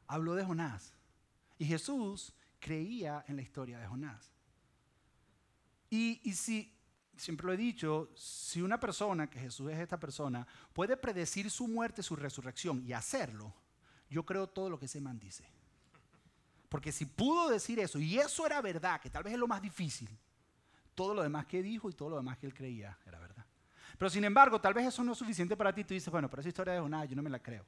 habló 0.06 0.35
de 0.35 0.44
Jonás. 0.44 0.93
Y 1.59 1.65
Jesús 1.65 2.35
creía 2.59 3.25
en 3.29 3.37
la 3.37 3.43
historia 3.43 3.79
de 3.79 3.87
Jonás. 3.87 4.31
Y, 5.91 6.20
y 6.25 6.35
si, 6.35 6.76
siempre 7.17 7.47
lo 7.47 7.53
he 7.53 7.56
dicho, 7.56 8.11
si 8.15 8.61
una 8.61 8.79
persona, 8.79 9.31
que 9.31 9.38
Jesús 9.38 9.70
es 9.70 9.79
esta 9.79 9.99
persona, 9.99 10.47
puede 10.73 10.97
predecir 10.97 11.50
su 11.50 11.66
muerte, 11.69 12.02
su 12.02 12.16
resurrección 12.16 12.85
y 12.85 12.92
hacerlo, 12.92 13.54
yo 14.11 14.25
creo 14.25 14.49
todo 14.49 14.69
lo 14.69 14.78
que 14.78 14.87
ese 14.87 15.00
man 15.00 15.19
dice. 15.19 15.45
Porque 16.69 16.92
si 16.92 17.07
pudo 17.07 17.49
decir 17.49 17.78
eso, 17.78 17.99
y 17.99 18.19
eso 18.19 18.45
era 18.45 18.61
verdad, 18.61 19.00
que 19.00 19.09
tal 19.09 19.23
vez 19.23 19.33
es 19.33 19.38
lo 19.38 19.49
más 19.49 19.62
difícil, 19.62 20.11
todo 20.95 21.14
lo 21.14 21.23
demás 21.23 21.47
que 21.47 21.62
dijo 21.62 21.88
y 21.88 21.95
todo 21.95 22.11
lo 22.11 22.16
demás 22.16 22.38
que 22.38 22.47
él 22.47 22.54
creía 22.54 22.99
era 23.07 23.19
verdad. 23.19 23.47
Pero 23.97 24.11
sin 24.11 24.25
embargo, 24.25 24.61
tal 24.61 24.75
vez 24.75 24.87
eso 24.87 25.02
no 25.02 25.12
es 25.12 25.18
suficiente 25.18 25.57
para 25.57 25.73
ti. 25.73 25.85
Tú 25.85 25.95
dices, 25.95 26.11
bueno, 26.11 26.28
pero 26.28 26.40
esa 26.40 26.49
historia 26.49 26.75
de 26.75 26.80
Jonás 26.80 27.09
yo 27.09 27.16
no 27.16 27.23
me 27.23 27.30
la 27.30 27.38
creo. 27.38 27.64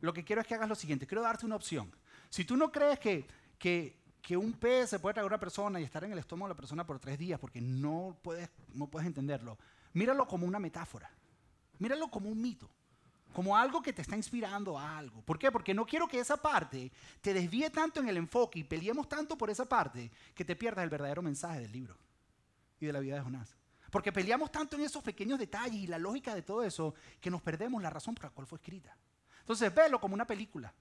Lo 0.00 0.12
que 0.12 0.24
quiero 0.24 0.40
es 0.40 0.46
que 0.46 0.54
hagas 0.54 0.68
lo 0.68 0.74
siguiente. 0.74 1.06
Quiero 1.06 1.22
darte 1.22 1.46
una 1.46 1.56
opción. 1.56 1.90
Si 2.30 2.44
tú 2.44 2.56
no 2.56 2.72
crees 2.72 2.98
que, 2.98 3.26
que, 3.58 3.96
que 4.20 4.36
un 4.36 4.52
pez 4.52 4.90
se 4.90 4.98
puede 4.98 5.14
tragar 5.14 5.30
a 5.30 5.34
una 5.34 5.40
persona 5.40 5.80
y 5.80 5.84
estar 5.84 6.02
en 6.04 6.12
el 6.12 6.18
estómago 6.18 6.48
de 6.48 6.54
la 6.54 6.56
persona 6.56 6.86
por 6.86 6.98
tres 6.98 7.18
días 7.18 7.38
porque 7.38 7.60
no 7.60 8.16
puedes, 8.22 8.48
no 8.74 8.88
puedes 8.88 9.06
entenderlo, 9.06 9.58
míralo 9.92 10.26
como 10.26 10.46
una 10.46 10.58
metáfora. 10.58 11.10
Míralo 11.78 12.08
como 12.08 12.28
un 12.28 12.40
mito 12.40 12.70
como 13.32 13.56
algo 13.56 13.82
que 13.82 13.92
te 13.92 14.02
está 14.02 14.16
inspirando 14.16 14.78
a 14.78 14.98
algo. 14.98 15.22
¿Por 15.22 15.38
qué? 15.38 15.50
Porque 15.50 15.74
no 15.74 15.86
quiero 15.86 16.06
que 16.06 16.20
esa 16.20 16.36
parte 16.36 16.92
te 17.20 17.32
desvíe 17.34 17.70
tanto 17.70 18.00
en 18.00 18.08
el 18.08 18.16
enfoque 18.16 18.60
y 18.60 18.64
peleemos 18.64 19.08
tanto 19.08 19.36
por 19.36 19.50
esa 19.50 19.64
parte 19.64 20.10
que 20.34 20.44
te 20.44 20.54
pierdas 20.54 20.84
el 20.84 20.90
verdadero 20.90 21.22
mensaje 21.22 21.60
del 21.60 21.72
libro 21.72 21.96
y 22.78 22.86
de 22.86 22.92
la 22.92 23.00
vida 23.00 23.16
de 23.16 23.22
Jonás. 23.22 23.56
Porque 23.92 24.10
peleamos 24.10 24.50
tanto 24.50 24.74
en 24.76 24.84
esos 24.84 25.04
pequeños 25.04 25.38
detalles 25.38 25.82
y 25.82 25.86
la 25.86 25.98
lógica 25.98 26.34
de 26.34 26.40
todo 26.40 26.62
eso 26.62 26.94
que 27.20 27.30
nos 27.30 27.42
perdemos 27.42 27.82
la 27.82 27.90
razón 27.90 28.14
por 28.14 28.24
la 28.24 28.30
cual 28.30 28.46
fue 28.46 28.56
escrita. 28.56 28.96
Entonces, 29.40 29.72
velo 29.74 30.00
como 30.00 30.14
una 30.14 30.26
película. 30.26 30.72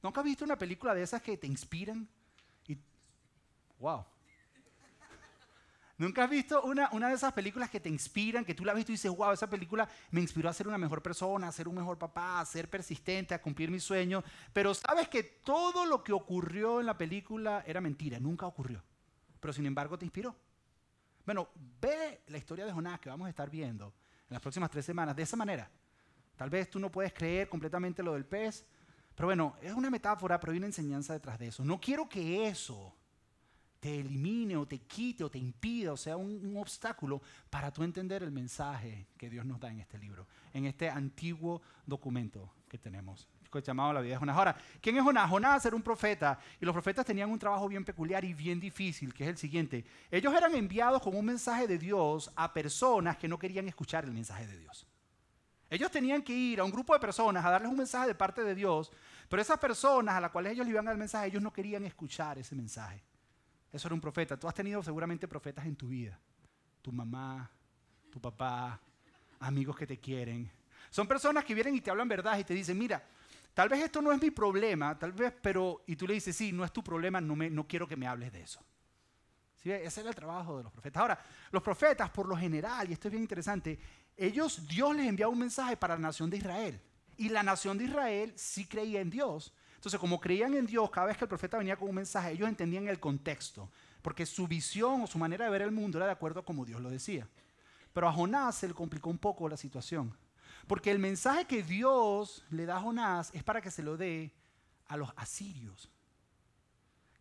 ¿Nunca 0.00 0.20
has 0.20 0.24
visto 0.24 0.44
una 0.44 0.56
película 0.56 0.94
de 0.94 1.02
esas 1.02 1.20
que 1.20 1.36
te 1.36 1.48
inspiran? 1.48 2.08
Y, 2.68 2.78
wow, 3.80 4.04
¿Nunca 5.98 6.22
has 6.22 6.30
visto 6.30 6.62
una, 6.62 6.88
una, 6.92 7.08
de 7.08 7.14
esas 7.14 7.32
películas 7.32 7.70
que 7.70 7.80
te 7.80 7.88
inspiran, 7.88 8.44
que 8.44 8.54
tú 8.54 8.64
la 8.64 8.72
visto 8.72 8.92
y 8.92 8.94
dices, 8.94 9.10
wow, 9.10 9.32
esa 9.32 9.50
película 9.50 9.88
me 10.12 10.20
inspiró 10.20 10.48
a 10.48 10.52
ser 10.52 10.68
una 10.68 10.78
mejor 10.78 11.02
persona, 11.02 11.48
a 11.48 11.52
ser 11.52 11.66
un 11.66 11.74
mejor 11.74 11.98
papá, 11.98 12.38
a 12.38 12.46
ser 12.46 12.70
persistente, 12.70 13.34
a 13.34 13.42
cumplir 13.42 13.68
mis 13.68 13.82
sueños? 13.82 14.22
Pero 14.52 14.74
sabes 14.74 15.08
que 15.08 15.24
todo 15.24 15.86
lo 15.86 16.04
que 16.04 16.12
ocurrió 16.12 16.78
en 16.78 16.86
la 16.86 16.96
película 16.96 17.64
era 17.66 17.80
mentira, 17.80 18.20
nunca 18.20 18.46
ocurrió. 18.46 18.80
Pero 19.40 19.52
sin 19.52 19.66
embargo 19.66 19.98
te 19.98 20.04
inspiró. 20.04 20.36
Bueno, 21.30 21.48
ve 21.80 22.24
la 22.26 22.38
historia 22.38 22.66
de 22.66 22.72
Jonás 22.72 22.98
que 22.98 23.08
vamos 23.08 23.28
a 23.28 23.30
estar 23.30 23.48
viendo 23.48 23.94
en 24.28 24.34
las 24.34 24.42
próximas 24.42 24.68
tres 24.68 24.84
semanas 24.84 25.14
de 25.14 25.22
esa 25.22 25.36
manera. 25.36 25.70
Tal 26.34 26.50
vez 26.50 26.68
tú 26.68 26.80
no 26.80 26.90
puedes 26.90 27.12
creer 27.12 27.48
completamente 27.48 28.02
lo 28.02 28.14
del 28.14 28.26
pez, 28.26 28.66
pero 29.14 29.28
bueno, 29.28 29.54
es 29.62 29.72
una 29.72 29.90
metáfora, 29.90 30.40
pero 30.40 30.50
hay 30.50 30.58
una 30.58 30.66
enseñanza 30.66 31.12
detrás 31.12 31.38
de 31.38 31.46
eso. 31.46 31.64
No 31.64 31.80
quiero 31.80 32.08
que 32.08 32.48
eso 32.48 32.92
te 33.78 34.00
elimine 34.00 34.56
o 34.56 34.66
te 34.66 34.80
quite 34.80 35.22
o 35.22 35.30
te 35.30 35.38
impida 35.38 35.92
o 35.92 35.96
sea 35.96 36.16
un, 36.16 36.44
un, 36.44 36.56
obstáculo 36.56 37.22
para 37.48 37.70
tú 37.70 37.84
entender 37.84 38.24
el 38.24 38.32
mensaje 38.32 39.06
que 39.16 39.30
Dios 39.30 39.46
nos 39.46 39.60
da 39.60 39.70
en 39.70 39.78
este 39.78 39.98
libro, 39.98 40.26
en 40.52 40.66
este 40.66 40.90
antiguo 40.90 41.62
documento 41.86 42.52
que 42.68 42.76
tenemos 42.76 43.28
llamado 43.58 43.92
La 43.92 44.00
vida 44.00 44.14
de 44.14 44.18
Jonás. 44.18 44.36
Ahora, 44.36 44.56
¿quién 44.80 44.96
es 44.96 45.02
Jonás? 45.02 45.28
Jonás 45.28 45.66
era 45.66 45.74
un 45.74 45.82
profeta 45.82 46.38
y 46.60 46.64
los 46.64 46.72
profetas 46.72 47.04
tenían 47.04 47.30
un 47.30 47.38
trabajo 47.38 47.68
bien 47.68 47.84
peculiar 47.84 48.24
y 48.24 48.32
bien 48.32 48.60
difícil, 48.60 49.12
que 49.12 49.24
es 49.24 49.30
el 49.30 49.36
siguiente. 49.36 49.84
Ellos 50.10 50.32
eran 50.34 50.54
enviados 50.54 51.02
con 51.02 51.16
un 51.16 51.24
mensaje 51.24 51.66
de 51.66 51.78
Dios 51.78 52.30
a 52.36 52.52
personas 52.52 53.16
que 53.16 53.28
no 53.28 53.38
querían 53.38 53.66
escuchar 53.68 54.04
el 54.04 54.12
mensaje 54.12 54.46
de 54.46 54.58
Dios. 54.58 54.86
Ellos 55.68 55.90
tenían 55.90 56.22
que 56.22 56.32
ir 56.32 56.60
a 56.60 56.64
un 56.64 56.70
grupo 56.70 56.94
de 56.94 57.00
personas 57.00 57.44
a 57.44 57.50
darles 57.50 57.70
un 57.70 57.76
mensaje 57.76 58.08
de 58.08 58.14
parte 58.14 58.42
de 58.42 58.54
Dios, 58.54 58.90
pero 59.28 59.40
esas 59.40 59.58
personas 59.58 60.16
a 60.16 60.20
las 60.20 60.30
cuales 60.30 60.52
ellos 60.52 60.66
le 60.66 60.72
iban 60.72 60.86
a 60.86 60.90
dar 60.90 60.94
el 60.94 60.98
mensaje, 60.98 61.28
ellos 61.28 61.42
no 61.42 61.52
querían 61.52 61.84
escuchar 61.84 62.38
ese 62.38 62.56
mensaje. 62.56 63.02
Eso 63.72 63.86
era 63.86 63.94
un 63.94 64.00
profeta. 64.00 64.36
Tú 64.36 64.48
has 64.48 64.54
tenido 64.54 64.82
seguramente 64.82 65.28
profetas 65.28 65.64
en 65.66 65.76
tu 65.76 65.88
vida. 65.88 66.18
Tu 66.82 66.90
mamá, 66.90 67.48
tu 68.10 68.20
papá, 68.20 68.80
amigos 69.38 69.76
que 69.76 69.86
te 69.86 69.98
quieren. 69.98 70.50
Son 70.90 71.06
personas 71.06 71.44
que 71.44 71.54
vienen 71.54 71.76
y 71.76 71.80
te 71.80 71.90
hablan 71.90 72.08
verdad 72.08 72.38
y 72.38 72.44
te 72.44 72.52
dicen, 72.52 72.76
mira, 72.76 73.02
Tal 73.60 73.68
vez 73.68 73.82
esto 73.82 74.00
no 74.00 74.10
es 74.10 74.22
mi 74.22 74.30
problema, 74.30 74.98
tal 74.98 75.12
vez, 75.12 75.34
pero, 75.42 75.82
y 75.86 75.94
tú 75.94 76.06
le 76.06 76.14
dices, 76.14 76.34
sí, 76.34 76.50
no 76.50 76.64
es 76.64 76.72
tu 76.72 76.82
problema, 76.82 77.20
no, 77.20 77.36
me, 77.36 77.50
no 77.50 77.68
quiero 77.68 77.86
que 77.86 77.94
me 77.94 78.06
hables 78.06 78.32
de 78.32 78.40
eso. 78.40 78.58
¿Sí? 79.62 79.70
Ese 79.70 80.00
era 80.00 80.08
el 80.08 80.14
trabajo 80.14 80.56
de 80.56 80.62
los 80.62 80.72
profetas. 80.72 80.98
Ahora, 80.98 81.22
los 81.50 81.62
profetas, 81.62 82.08
por 82.08 82.26
lo 82.26 82.34
general, 82.34 82.88
y 82.88 82.94
esto 82.94 83.08
es 83.08 83.12
bien 83.12 83.22
interesante, 83.22 83.78
ellos, 84.16 84.66
Dios 84.66 84.96
les 84.96 85.06
enviaba 85.06 85.30
un 85.30 85.40
mensaje 85.40 85.76
para 85.76 85.92
la 85.96 86.00
nación 86.00 86.30
de 86.30 86.38
Israel. 86.38 86.80
Y 87.18 87.28
la 87.28 87.42
nación 87.42 87.76
de 87.76 87.84
Israel 87.84 88.32
sí 88.34 88.64
creía 88.64 89.02
en 89.02 89.10
Dios. 89.10 89.52
Entonces, 89.74 90.00
como 90.00 90.18
creían 90.18 90.54
en 90.54 90.64
Dios, 90.64 90.88
cada 90.88 91.08
vez 91.08 91.18
que 91.18 91.24
el 91.24 91.28
profeta 91.28 91.58
venía 91.58 91.76
con 91.76 91.90
un 91.90 91.96
mensaje, 91.96 92.30
ellos 92.30 92.48
entendían 92.48 92.88
el 92.88 92.98
contexto, 92.98 93.70
porque 94.00 94.24
su 94.24 94.48
visión 94.48 95.02
o 95.02 95.06
su 95.06 95.18
manera 95.18 95.44
de 95.44 95.50
ver 95.50 95.60
el 95.60 95.70
mundo 95.70 95.98
era 95.98 96.06
de 96.06 96.12
acuerdo 96.12 96.40
a 96.40 96.46
como 96.46 96.64
Dios 96.64 96.80
lo 96.80 96.88
decía. 96.88 97.28
Pero 97.92 98.08
a 98.08 98.12
Jonás 98.14 98.54
se 98.54 98.68
le 98.68 98.72
complicó 98.72 99.10
un 99.10 99.18
poco 99.18 99.50
la 99.50 99.58
situación. 99.58 100.16
Porque 100.70 100.92
el 100.92 101.00
mensaje 101.00 101.46
que 101.46 101.64
Dios 101.64 102.44
le 102.50 102.64
da 102.64 102.76
a 102.76 102.80
Jonás 102.80 103.32
es 103.34 103.42
para 103.42 103.60
que 103.60 103.72
se 103.72 103.82
lo 103.82 103.96
dé 103.96 104.32
a 104.86 104.96
los 104.96 105.12
asirios. 105.16 105.90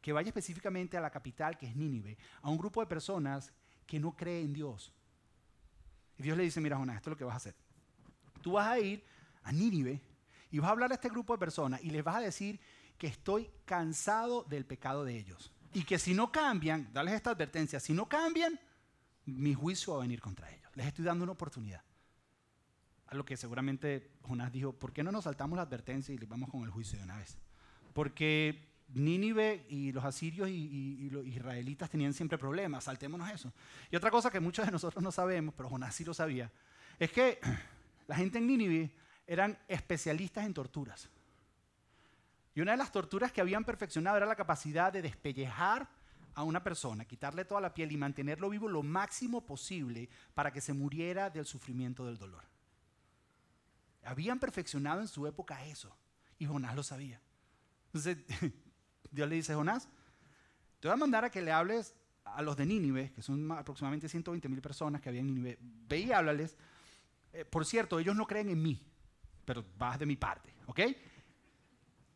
Que 0.04 0.14
vaya 0.14 0.28
específicamente 0.28 0.98
a 0.98 1.02
la 1.02 1.10
capital, 1.10 1.58
que 1.58 1.66
es 1.66 1.76
Nínive, 1.76 2.16
a 2.44 2.50
un 2.52 2.60
grupo 2.60 2.80
de 2.80 2.86
personas 2.86 3.52
que 3.88 4.00
no 4.00 4.16
creen 4.16 4.46
en 4.46 4.54
Dios. 4.54 4.94
Y 6.20 6.22
Dios 6.22 6.38
le 6.38 6.44
dice, 6.44 6.62
mira 6.62 6.78
Jonás, 6.78 6.98
esto 6.98 7.10
es 7.10 7.14
lo 7.14 7.18
que 7.18 7.24
vas 7.24 7.34
a 7.34 7.38
hacer. 7.38 7.56
Tú 8.44 8.52
vas 8.52 8.68
a 8.68 8.80
ir 8.80 9.04
a 9.42 9.52
Nínive 9.52 10.00
y 10.52 10.60
vas 10.60 10.68
a 10.68 10.74
hablar 10.74 10.92
a 10.92 10.94
este 10.94 11.10
grupo 11.10 11.34
de 11.34 11.40
personas 11.40 11.82
y 11.82 11.90
les 11.90 12.04
vas 12.04 12.18
a 12.18 12.22
decir 12.22 12.60
que 13.00 13.08
estoy 13.08 13.50
cansado 13.66 14.44
del 14.44 14.68
pecado 14.68 15.04
de 15.04 15.18
ellos. 15.18 15.52
Y 15.74 15.86
que 15.86 15.98
si 15.98 16.14
no 16.14 16.32
cambian, 16.32 16.94
darles 16.94 17.16
esta 17.16 17.32
advertencia, 17.32 17.80
si 17.80 17.94
no 17.94 18.08
cambian, 18.08 18.60
mi 19.26 19.56
juicio 19.56 19.94
va 19.94 20.02
a 20.02 20.02
venir 20.04 20.22
contra 20.22 20.52
ellos. 20.52 20.70
Les 20.76 20.86
estoy 20.86 21.04
dando 21.04 21.24
una 21.24 21.34
oportunidad. 21.34 21.82
A 23.10 23.16
lo 23.16 23.26
que 23.26 23.38
seguramente 23.38 24.12
Jonás 24.22 24.52
dijo, 24.52 24.74
¿por 24.74 24.94
qué 24.94 25.04
no 25.04 25.12
nos 25.12 25.24
saltamos 25.24 25.58
la 25.58 25.64
advertencia 25.64 26.14
y 26.14 26.18
le 26.18 26.28
vamos 26.28 26.50
con 26.50 26.64
el 26.64 26.70
juicio 26.70 27.00
de 27.00 27.06
una 27.06 27.18
vez? 27.18 27.38
Porque 27.94 28.70
Nínive 28.94 29.66
y 29.70 29.92
los 29.92 30.04
asirios 30.04 30.50
y, 30.50 31.10
los 31.12 31.26
israelitas 31.26 31.90
tenían 31.90 32.14
siempre 32.14 32.38
problemas, 32.38 32.84
saltémonos 32.84 33.30
eso. 33.30 33.52
Y 33.92 33.96
otra 33.96 34.12
cosa 34.12 34.32
que 34.32 34.40
muchos 34.40 34.66
de 34.66 34.72
nosotros 34.72 35.04
no 35.04 35.12
sabemos, 35.12 35.54
pero 35.56 35.70
Jonás 35.70 35.96
sí 35.96 36.04
lo 36.04 36.14
sabía, 36.14 36.52
es 37.00 37.12
que 37.12 37.40
la 38.08 38.16
gente 38.16 38.38
en 38.38 38.48
Nínive 38.48 38.92
eran 39.28 39.58
especialistas 39.68 40.46
en 40.46 40.54
torturas. 40.54 41.10
Y 42.56 42.62
una 42.62 42.72
de 42.72 42.78
las 42.78 42.92
torturas 42.92 43.32
que 43.32 43.42
habían 43.42 43.64
perfeccionado 43.64 44.18
era 44.18 44.26
la 44.26 44.36
capacidad 44.36 44.92
de 44.92 45.02
despellejar 45.02 45.88
a 46.34 46.44
una 46.44 46.64
persona, 46.64 47.06
quitarle 47.06 47.46
toda 47.46 47.62
la 47.62 47.74
piel 47.74 47.92
y 47.92 47.98
mantenerlo 47.98 48.50
vivo 48.50 48.68
lo 48.68 48.82
máximo 48.82 49.46
posible 49.46 50.10
para 50.34 50.52
que 50.52 50.62
se 50.62 50.74
muriera 50.74 51.30
del 51.30 51.46
sufrimiento 51.46 52.06
del 52.06 52.18
dolor. 52.18 52.44
Habían 54.04 54.40
perfeccionado 54.40 55.02
en 55.02 55.08
su 55.08 55.28
época 55.28 55.66
eso. 55.66 55.96
Y 56.38 56.46
Jonás 56.46 56.76
lo 56.76 56.84
sabía. 56.84 57.22
Entonces, 57.88 58.18
Dios 59.12 59.28
le 59.28 59.36
dice, 59.36 59.56
Jonás, 59.56 59.90
te 60.80 60.88
voy 60.88 60.94
a 60.94 60.98
mandar 60.98 61.26
a 61.26 61.30
que 61.30 61.42
le 61.42 61.52
hables 61.52 61.96
a 62.24 62.42
los 62.42 62.56
de 62.56 62.66
Nínive, 62.66 63.12
que 63.12 63.22
son 63.22 63.52
aproximadamente 63.52 64.08
120 64.08 64.48
mil 64.50 64.62
personas 64.62 65.02
que 65.02 65.10
había 65.10 65.22
en 65.22 65.28
Nínive. 65.28 65.58
Ve 65.62 66.00
y 66.00 66.12
háblales. 66.12 66.56
Eh, 67.34 67.46
por 67.46 67.66
cierto, 67.66 68.00
ellos 68.00 68.16
no 68.16 68.26
creen 68.26 68.50
en 68.50 68.62
mí, 68.62 68.82
pero 69.46 69.66
vas 69.78 70.00
de 70.00 70.06
mi 70.06 70.16
parte, 70.16 70.54
¿ok? 70.68 70.80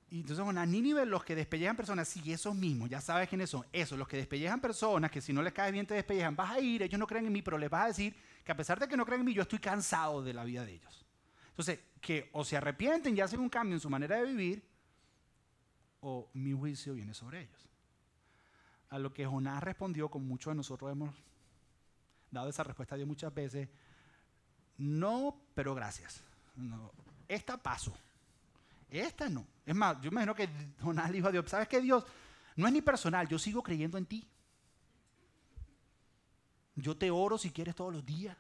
Y 0.09 0.19
entonces, 0.19 0.45
Jonás, 0.45 0.67
Nínive, 0.67 1.07
los 1.07 1.23
que 1.23 1.35
despellejan 1.35 1.75
personas, 1.75 2.07
sí, 2.07 2.31
esos 2.31 2.53
mismos, 2.53 2.87
ya 2.87 3.01
sabes 3.01 3.27
quiénes 3.27 3.49
son. 3.49 3.65
Esos, 3.73 3.97
los 3.97 4.07
que 4.07 4.17
despellejan 4.17 4.61
personas, 4.61 5.09
que 5.09 5.21
si 5.21 5.33
no 5.33 5.41
les 5.41 5.53
cae 5.53 5.71
bien 5.71 5.87
te 5.87 5.95
despellejan, 5.95 6.35
vas 6.35 6.51
a 6.51 6.59
ir, 6.59 6.83
ellos 6.83 6.99
no 6.99 7.07
creen 7.07 7.25
en 7.25 7.33
mí, 7.33 7.41
pero 7.41 7.57
les 7.57 7.69
vas 7.69 7.85
a 7.85 7.87
decir 7.87 8.15
que 8.43 8.51
a 8.51 8.55
pesar 8.55 8.79
de 8.79 8.87
que 8.87 8.95
no 8.95 9.05
creen 9.05 9.21
en 9.21 9.25
mí, 9.25 9.33
yo 9.33 9.41
estoy 9.41 9.57
cansado 9.57 10.21
de 10.21 10.33
la 10.33 10.43
vida 10.43 10.63
de 10.65 10.73
ellos. 10.73 11.02
Entonces, 11.53 11.81
que 12.01 12.31
o 12.33 12.43
se 12.43 12.57
arrepienten 12.57 13.15
y 13.15 13.22
hacen 13.22 13.39
un 13.39 13.50
cambio 13.50 13.75
en 13.75 13.79
su 13.79 13.89
manera 13.89 14.15
de 14.17 14.25
vivir, 14.25 14.67
o 16.01 16.27
mi 16.33 16.51
juicio 16.51 16.95
viene 16.95 17.13
sobre 17.13 17.41
ellos. 17.41 17.69
A 18.89 18.98
lo 18.98 19.13
que 19.13 19.25
Jonás 19.25 19.62
respondió, 19.62 20.10
como 20.10 20.25
muchos 20.25 20.51
de 20.51 20.55
nosotros 20.55 20.91
hemos 20.91 21.15
dado 22.31 22.50
esa 22.50 22.63
respuesta 22.63 22.98
de 22.98 23.05
muchas 23.05 23.31
veces, 23.31 23.69
no, 24.77 25.39
pero 25.53 25.75
gracias. 25.75 26.24
esta 27.27 27.62
paso, 27.62 27.93
esta 28.89 29.29
no. 29.29 29.45
Es 29.63 29.75
más, 29.75 30.01
yo 30.01 30.10
imagino 30.10 30.33
que 30.33 30.50
Jonás 30.81 31.12
le 31.12 31.17
dijo 31.17 31.27
a 31.27 31.31
Dios, 31.31 31.48
¿sabes 31.48 31.67
qué 31.67 31.81
Dios? 31.81 32.03
No 32.55 32.65
es 32.65 32.74
ni 32.74 32.81
personal, 32.81 33.27
yo 33.27 33.38
sigo 33.38 33.62
creyendo 33.62 34.00
en 34.00 34.07
ti. 34.07 34.27
Yo 36.75 36.98
te 36.98 37.12
oro 37.12 37.38
si 37.38 37.51
quieres 37.51 37.75
todos 37.75 37.93
los 37.93 38.03
días. 38.03 38.36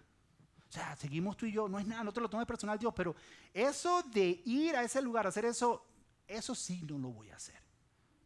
O 0.73 0.75
sea, 0.75 0.95
seguimos 0.95 1.37
tú 1.37 1.45
y 1.45 1.51
yo, 1.51 1.69
no 1.69 1.77
es 1.77 1.85
nada, 1.85 2.03
no 2.03 2.11
te 2.11 2.19
lo 2.19 2.27
tomes 2.27 2.47
personal 2.47 2.79
Dios, 2.79 2.91
pero 2.95 3.15
eso 3.53 4.01
de 4.11 4.41
ir 4.43 4.75
a 4.75 4.81
ese 4.81 5.03
lugar, 5.03 5.27
hacer 5.27 5.45
eso, 5.45 5.85
eso 6.27 6.55
sí 6.55 6.81
no 6.81 6.97
lo 6.97 7.09
voy 7.09 7.29
a 7.29 7.35
hacer. 7.35 7.61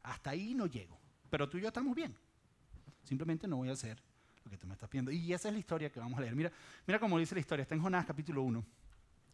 Hasta 0.04 0.30
ahí 0.30 0.56
no 0.56 0.66
llego. 0.66 0.98
Pero 1.30 1.50
tú 1.50 1.58
y 1.58 1.62
yo 1.64 1.68
estamos 1.68 1.94
bien. 1.94 2.16
Simplemente 3.04 3.50
no 3.50 3.58
voy 3.58 3.68
a 3.68 3.74
hacer 3.74 4.02
lo 4.46 4.50
que 4.50 4.58
tú 4.58 4.66
me 4.66 4.76
estás 4.76 4.88
pidiendo. 4.88 5.12
Y 5.12 5.34
esa 5.34 5.50
es 5.50 5.56
la 5.56 5.60
historia 5.60 5.92
que 5.92 6.00
vamos 6.00 6.18
a 6.20 6.22
leer. 6.22 6.38
Mira, 6.38 6.50
mira 6.86 6.98
cómo 7.02 7.20
dice 7.20 7.36
la 7.36 7.42
historia. 7.42 7.64
Está 7.64 7.76
en 7.76 7.82
Jonás 7.82 8.06
capítulo 8.06 8.42
1. 8.44 8.66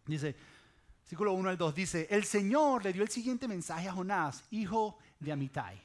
Dice, 0.07 0.35
versículo 1.01 1.33
1 1.33 1.49
al 1.49 1.57
2, 1.57 1.75
dice, 1.75 2.07
el 2.09 2.23
Señor 2.23 2.83
le 2.83 2.93
dio 2.93 3.03
el 3.03 3.09
siguiente 3.09 3.47
mensaje 3.47 3.87
a 3.89 3.93
Jonás, 3.93 4.43
hijo 4.49 4.97
de 5.19 5.31
Amitai. 5.31 5.79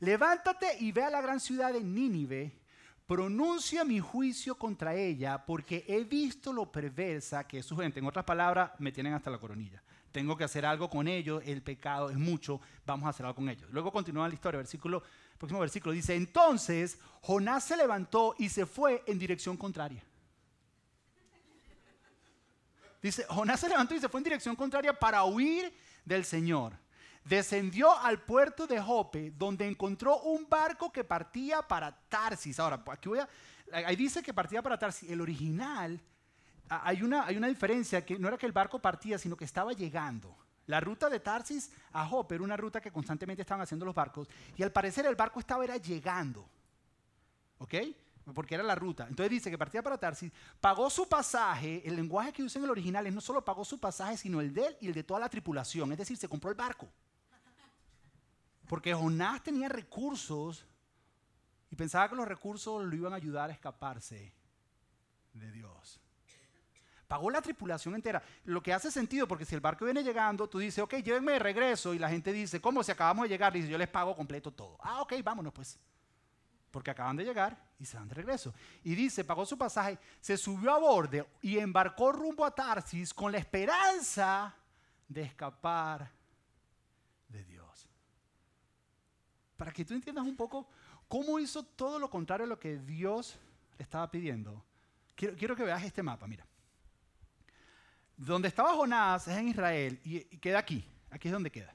Levántate 0.00 0.78
y 0.80 0.90
ve 0.90 1.04
a 1.04 1.10
la 1.10 1.20
gran 1.20 1.38
ciudad 1.38 1.72
de 1.72 1.84
Nínive 1.84 2.58
pronuncia 3.06 3.84
mi 3.84 4.00
juicio 4.00 4.56
contra 4.56 4.94
ella 4.94 5.44
porque 5.44 5.84
he 5.86 6.02
visto 6.04 6.52
lo 6.52 6.70
perversa 6.70 7.46
que 7.46 7.58
es 7.58 7.66
su 7.66 7.76
gente. 7.76 8.00
En 8.00 8.06
otras 8.06 8.24
palabras, 8.24 8.72
me 8.78 8.92
tienen 8.92 9.14
hasta 9.14 9.30
la 9.30 9.38
coronilla. 9.38 9.82
Tengo 10.10 10.36
que 10.36 10.44
hacer 10.44 10.64
algo 10.64 10.88
con 10.88 11.08
ellos, 11.08 11.42
el 11.44 11.62
pecado 11.62 12.10
es 12.10 12.16
mucho, 12.16 12.60
vamos 12.86 13.06
a 13.06 13.10
hacer 13.10 13.26
algo 13.26 13.36
con 13.36 13.48
ellos. 13.48 13.70
Luego 13.70 13.92
continúa 13.92 14.26
la 14.26 14.34
historia, 14.34 14.58
versículo, 14.58 15.02
próximo 15.38 15.60
versículo 15.60 15.92
dice, 15.92 16.14
entonces 16.14 16.98
Jonás 17.20 17.64
se 17.64 17.76
levantó 17.76 18.34
y 18.38 18.48
se 18.48 18.64
fue 18.64 19.02
en 19.06 19.18
dirección 19.18 19.56
contraria. 19.56 20.02
Dice, 23.02 23.24
Jonás 23.28 23.60
se 23.60 23.68
levantó 23.68 23.94
y 23.94 24.00
se 24.00 24.08
fue 24.08 24.20
en 24.20 24.24
dirección 24.24 24.56
contraria 24.56 24.98
para 24.98 25.22
huir 25.24 25.72
del 26.04 26.24
Señor 26.24 26.72
descendió 27.28 27.96
al 27.98 28.22
puerto 28.22 28.66
de 28.66 28.80
Jope, 28.80 29.32
donde 29.36 29.66
encontró 29.66 30.20
un 30.20 30.48
barco 30.48 30.92
que 30.92 31.04
partía 31.04 31.60
para 31.62 31.92
Tarsis. 32.08 32.58
Ahora, 32.60 32.82
aquí 32.86 33.08
voy 33.08 33.18
a, 33.18 33.28
ahí 33.72 33.96
dice 33.96 34.22
que 34.22 34.32
partía 34.32 34.62
para 34.62 34.78
Tarsis. 34.78 35.10
El 35.10 35.20
original, 35.20 36.00
hay 36.68 37.02
una, 37.02 37.26
hay 37.26 37.36
una 37.36 37.48
diferencia, 37.48 38.04
que 38.04 38.18
no 38.18 38.28
era 38.28 38.38
que 38.38 38.46
el 38.46 38.52
barco 38.52 38.78
partía, 38.78 39.18
sino 39.18 39.36
que 39.36 39.44
estaba 39.44 39.72
llegando. 39.72 40.36
La 40.66 40.80
ruta 40.80 41.08
de 41.08 41.20
Tarsis 41.20 41.70
a 41.92 42.06
Jope 42.06 42.36
era 42.36 42.44
una 42.44 42.56
ruta 42.56 42.80
que 42.80 42.90
constantemente 42.90 43.42
estaban 43.42 43.62
haciendo 43.62 43.84
los 43.84 43.94
barcos, 43.94 44.28
y 44.56 44.62
al 44.62 44.72
parecer 44.72 45.06
el 45.06 45.16
barco 45.16 45.40
estaba 45.40 45.64
era 45.64 45.76
llegando. 45.76 46.48
¿Ok? 47.58 47.74
Porque 48.34 48.56
era 48.56 48.64
la 48.64 48.74
ruta. 48.74 49.06
Entonces 49.08 49.30
dice 49.30 49.50
que 49.50 49.58
partía 49.58 49.82
para 49.82 49.98
Tarsis, 49.98 50.32
pagó 50.60 50.90
su 50.90 51.08
pasaje, 51.08 51.82
el 51.84 51.96
lenguaje 51.96 52.32
que 52.32 52.42
usa 52.42 52.58
en 52.58 52.64
el 52.64 52.70
original 52.70 53.06
es 53.06 53.14
no 53.14 53.20
solo 53.20 53.44
pagó 53.44 53.64
su 53.64 53.78
pasaje, 53.78 54.16
sino 54.16 54.40
el 54.40 54.52
de 54.52 54.66
él 54.66 54.76
y 54.80 54.88
el 54.88 54.94
de 54.94 55.02
toda 55.02 55.18
la 55.18 55.28
tripulación. 55.28 55.90
Es 55.92 55.98
decir, 55.98 56.16
se 56.16 56.28
compró 56.28 56.50
el 56.50 56.56
barco. 56.56 56.88
Porque 58.68 58.94
Jonás 58.94 59.42
tenía 59.42 59.68
recursos 59.68 60.66
y 61.70 61.76
pensaba 61.76 62.08
que 62.08 62.16
los 62.16 62.26
recursos 62.26 62.84
lo 62.84 62.94
iban 62.94 63.12
a 63.12 63.16
ayudar 63.16 63.50
a 63.50 63.52
escaparse 63.52 64.32
de 65.32 65.50
Dios. 65.52 66.00
Pagó 67.06 67.30
la 67.30 67.40
tripulación 67.40 67.94
entera. 67.94 68.22
Lo 68.44 68.60
que 68.62 68.72
hace 68.72 68.90
sentido, 68.90 69.28
porque 69.28 69.44
si 69.44 69.54
el 69.54 69.60
barco 69.60 69.84
viene 69.84 70.02
llegando, 70.02 70.48
tú 70.48 70.58
dices, 70.58 70.82
ok, 70.82 70.94
llévenme 70.96 71.32
de 71.32 71.38
regreso. 71.38 71.94
Y 71.94 71.98
la 72.00 72.08
gente 72.08 72.32
dice, 72.32 72.60
¿cómo? 72.60 72.82
Si 72.82 72.90
acabamos 72.90 73.24
de 73.24 73.28
llegar, 73.28 73.52
dice, 73.52 73.68
yo 73.68 73.78
les 73.78 73.88
pago 73.88 74.16
completo 74.16 74.52
todo. 74.52 74.76
Ah, 74.80 75.02
ok, 75.02 75.14
vámonos 75.22 75.52
pues. 75.52 75.78
Porque 76.72 76.90
acaban 76.90 77.16
de 77.16 77.24
llegar 77.24 77.56
y 77.78 77.84
se 77.84 77.96
van 77.96 78.08
de 78.08 78.14
regreso. 78.14 78.52
Y 78.82 78.96
dice, 78.96 79.24
pagó 79.24 79.46
su 79.46 79.56
pasaje, 79.56 79.98
se 80.20 80.36
subió 80.36 80.72
a 80.72 80.78
borde 80.78 81.24
y 81.40 81.58
embarcó 81.58 82.10
rumbo 82.10 82.44
a 82.44 82.52
Tarsis 82.52 83.14
con 83.14 83.30
la 83.30 83.38
esperanza 83.38 84.52
de 85.06 85.22
escapar 85.22 86.10
de 87.28 87.44
Dios 87.44 87.56
para 89.56 89.72
que 89.72 89.84
tú 89.84 89.94
entiendas 89.94 90.24
un 90.24 90.36
poco 90.36 90.68
¿Cómo 91.08 91.38
hizo 91.38 91.62
todo 91.62 91.98
lo 91.98 92.10
contrario 92.10 92.46
a 92.46 92.48
lo 92.48 92.58
que 92.58 92.78
Dios 92.78 93.38
le 93.78 93.82
estaba 93.82 94.10
pidiendo? 94.10 94.64
Quiero, 95.14 95.56
que 95.56 95.62
veas 95.62 95.82
este 95.82 96.02
mapa, 96.02 96.26
mira. 96.26 96.46
Donde 98.16 98.48
estaba 98.48 98.74
Jonás 98.74 99.28
es 99.28 99.36
en 99.36 99.48
Israel 99.48 100.00
y, 100.04 100.20
queda 100.38 100.58
aquí. 100.58 100.84
Aquí 101.10 101.28
es 101.28 101.32
donde 101.32 101.50
queda. 101.50 101.74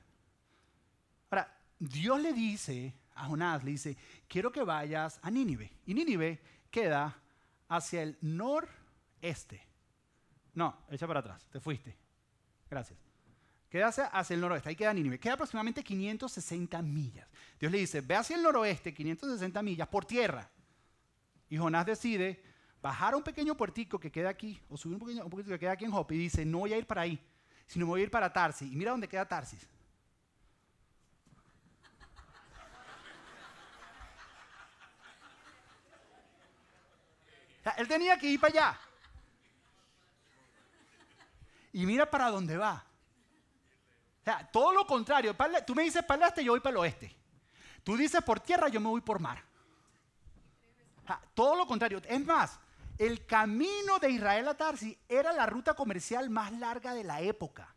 Ahora, 1.30 1.58
Dios 1.80 2.22
le 2.22 2.34
dice 2.34 2.94
a 3.16 3.26
Jonás, 3.26 3.64
le 3.64 3.72
dice, 3.72 3.98
quiero 4.28 4.52
que 4.52 4.64
vayas 4.64 5.20
a 5.24 5.32
Nínive. 5.32 5.72
Y 5.86 5.94
Nínive 5.94 6.42
queda 6.70 7.18
hacia 7.70 8.04
el 8.04 8.18
noreste. 8.22 9.66
No, 10.54 10.78
echa 10.90 11.08
para 11.08 11.22
atrás, 11.22 11.48
te 11.50 11.60
fuiste. 11.60 11.98
Gracias. 12.70 13.11
Queda 13.72 13.88
hacia, 13.88 14.34
el 14.36 14.42
noroeste, 14.42 14.68
ahí 14.68 14.76
queda 14.76 14.94
Nínive. 14.94 15.18
Queda 15.18 15.36
aproximadamente 15.36 15.82
560 15.82 16.82
millas. 16.82 17.26
Dios 17.58 17.72
le 17.72 17.78
dice, 17.78 18.02
ve 18.02 18.18
hacia 18.18 18.36
el 18.36 18.44
noroeste, 18.44 18.94
560 18.94 19.64
millas, 19.64 19.88
por 19.88 20.04
tierra. 20.04 20.50
Y 21.48 21.58
Jonás 21.58 21.86
decide 21.86 22.44
bajar 22.82 23.14
a 23.14 23.18
un 23.18 23.24
pequeño 23.24 23.56
puertico 23.56 23.98
que 23.98 24.12
queda 24.12 24.28
aquí, 24.28 24.62
o 24.68 24.76
subir 24.76 24.96
un, 24.96 25.00
pequeño, 25.00 25.30
que 25.46 25.58
queda 25.58 25.72
aquí 25.72 25.86
en 25.86 25.92
Jope, 25.92 26.16
y 26.16 26.18
dice, 26.18 26.44
no 26.44 26.60
voy 26.60 26.74
a 26.74 26.78
ir 26.78 26.86
para 26.86 27.04
ahí, 27.04 27.18
sino 27.66 27.86
voy 27.86 28.02
a 28.02 28.04
ir 28.04 28.12
para 28.12 28.34
Tarsis. 28.34 28.70
Y 28.70 28.76
mira 28.76 28.92
dónde 28.92 29.08
queda 29.08 29.26
Tarsis. 29.26 29.66
él 37.78 37.88
tenía 37.88 38.18
que 38.18 38.28
ir 38.28 38.38
para 38.38 38.52
allá. 38.52 38.80
Y 41.72 41.86
mira 41.86 42.10
para 42.10 42.30
dónde 42.30 42.58
va. 42.58 42.91
O 44.22 44.24
sea, 44.24 44.48
todo 44.52 44.72
lo 44.72 44.86
contrario. 44.86 45.36
Tú 45.66 45.74
me 45.74 45.84
dices 45.84 46.04
para 46.04 46.26
el 46.26 46.30
este, 46.30 46.44
yo 46.44 46.52
voy 46.52 46.60
para 46.60 46.72
el 46.72 46.78
oeste. 46.78 47.16
Tú 47.84 47.98
dices 47.98 48.22
por 48.24 48.40
tierra, 48.40 48.70
yo 48.70 48.80
me 48.80 48.88
voy 48.88 49.02
por 49.02 49.20
mar. 49.20 49.44
todo 51.34 51.56
lo 51.56 51.66
contrario. 51.66 52.02
Es 52.06 52.26
más, 52.26 52.60
el 52.98 53.26
camino 53.26 53.98
de 54.00 54.12
Israel 54.12 54.48
a 54.48 54.54
Tarsis 54.54 54.96
era 55.10 55.34
la 55.34 55.48
ruta 55.48 55.74
comercial 55.74 56.30
más 56.30 56.52
larga 56.54 56.94
de 56.94 57.04
la 57.04 57.22
época. 57.22 57.74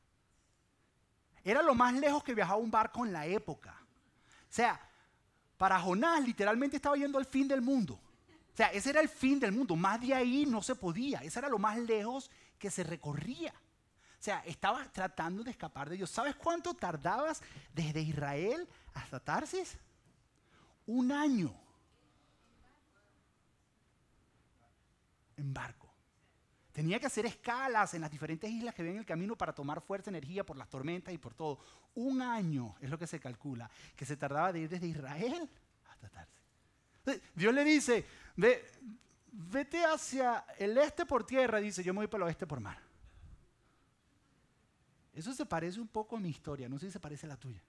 Era 1.42 1.62
lo 1.62 1.74
más 1.74 1.94
lejos 1.94 2.22
que 2.22 2.34
viajaba 2.34 2.58
un 2.58 2.70
barco 2.70 3.06
en 3.06 3.12
la 3.12 3.26
época. 3.26 3.74
O 4.28 4.52
sea, 4.52 4.80
para 5.56 5.80
Jonás 5.80 6.22
literalmente 6.22 6.76
estaba 6.76 6.96
yendo 6.96 7.18
al 7.18 7.24
fin 7.24 7.48
del 7.48 7.62
mundo. 7.62 7.94
O 7.94 8.56
sea, 8.56 8.68
ese 8.68 8.90
era 8.90 9.00
el 9.00 9.08
fin 9.08 9.40
del 9.40 9.52
mundo. 9.52 9.74
Más 9.76 10.00
de 10.00 10.12
ahí 10.12 10.44
no 10.46 10.62
se 10.62 10.74
podía. 10.74 11.20
Ese 11.20 11.38
era 11.38 11.48
lo 11.48 11.58
más 11.58 11.78
lejos 11.78 12.30
que 12.58 12.70
se 12.70 12.84
recorría. 12.84 13.52
Sea, 14.24 14.42
estaba 14.46 14.82
tratando 14.90 15.44
de 15.44 15.50
escapar 15.50 15.90
de 15.90 15.96
Dios. 15.96 16.08
¿Sabes 16.08 16.34
cuánto 16.34 16.72
tardabas 16.72 17.42
desde 17.74 18.00
Israel 18.00 18.66
hasta 18.94 19.20
Tarsis? 19.20 19.76
Un 20.86 21.12
año. 21.12 21.54
En 25.36 25.52
barco. 25.52 25.92
Tenía 26.72 26.98
que 26.98 27.04
hacer 27.04 27.26
escalas 27.26 27.92
en 27.92 28.00
las 28.00 28.10
diferentes 28.10 28.50
islas 28.50 28.74
que 28.74 28.82
ven 28.82 28.92
en 28.92 29.00
el 29.00 29.04
camino 29.04 29.36
para 29.36 29.54
tomar 29.54 29.82
fuerza 29.82 30.08
energía 30.08 30.42
por 30.42 30.56
las 30.56 30.70
tormentas 30.70 31.12
y 31.12 31.18
por 31.18 31.34
todo. 31.34 31.58
Un 31.94 32.22
año 32.22 32.76
es 32.80 32.88
lo 32.88 32.98
que 32.98 33.06
se 33.06 33.20
calcula 33.20 33.70
que 33.94 34.06
se 34.06 34.16
tardaba 34.16 34.54
de 34.54 34.60
ir 34.60 34.68
desde 34.70 34.86
Israel 34.86 35.50
hasta 35.90 36.08
Tarsis. 36.08 37.20
Dios 37.34 37.52
le 37.52 37.62
dice, 37.62 38.06
vete 39.30 39.84
hacia 39.84 40.46
el 40.56 40.78
este 40.78 41.04
por 41.04 41.26
tierra, 41.26 41.60
dice, 41.60 41.84
yo 41.84 41.92
me 41.92 41.98
voy 41.98 42.06
para 42.06 42.24
el 42.24 42.28
oeste 42.28 42.46
por 42.46 42.60
mar. 42.60 42.83
Eso 45.14 45.32
se 45.32 45.46
parece 45.46 45.80
un 45.80 45.88
poco 45.88 46.16
a 46.16 46.20
mi 46.20 46.28
historia, 46.28 46.68
no 46.68 46.78
sé 46.78 46.86
si 46.86 46.92
se 46.92 47.00
parece 47.00 47.26
a 47.26 47.30
la 47.30 47.36
tuya. 47.36 47.62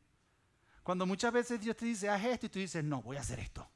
Cuando 0.83 1.05
muchas 1.05 1.31
veces 1.31 1.59
Dios 1.59 1.75
te 1.75 1.85
dice, 1.85 2.09
haz 2.09 2.23
esto 2.25 2.47
y 2.47 2.49
tú 2.49 2.59
dices, 2.59 2.83
no, 2.83 3.01
voy 3.01 3.17
a 3.17 3.21
hacer 3.21 3.39
esto. 3.39 3.67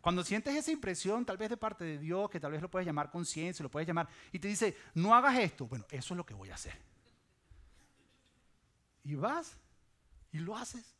Cuando 0.00 0.24
sientes 0.24 0.54
esa 0.54 0.72
impresión, 0.72 1.24
tal 1.24 1.36
vez 1.36 1.48
de 1.50 1.56
parte 1.56 1.84
de 1.84 1.98
Dios, 1.98 2.28
que 2.28 2.40
tal 2.40 2.52
vez 2.52 2.60
lo 2.60 2.70
puedes 2.70 2.86
llamar 2.86 3.10
conciencia, 3.10 3.62
lo 3.62 3.70
puedes 3.70 3.86
llamar, 3.86 4.08
y 4.32 4.38
te 4.38 4.48
dice, 4.48 4.76
no 4.94 5.14
hagas 5.14 5.38
esto, 5.38 5.66
bueno, 5.66 5.86
eso 5.90 6.14
es 6.14 6.16
lo 6.16 6.26
que 6.26 6.34
voy 6.34 6.50
a 6.50 6.54
hacer. 6.54 6.74
Y 9.04 9.14
vas 9.14 9.56
y 10.32 10.38
lo 10.38 10.56
haces. 10.56 10.96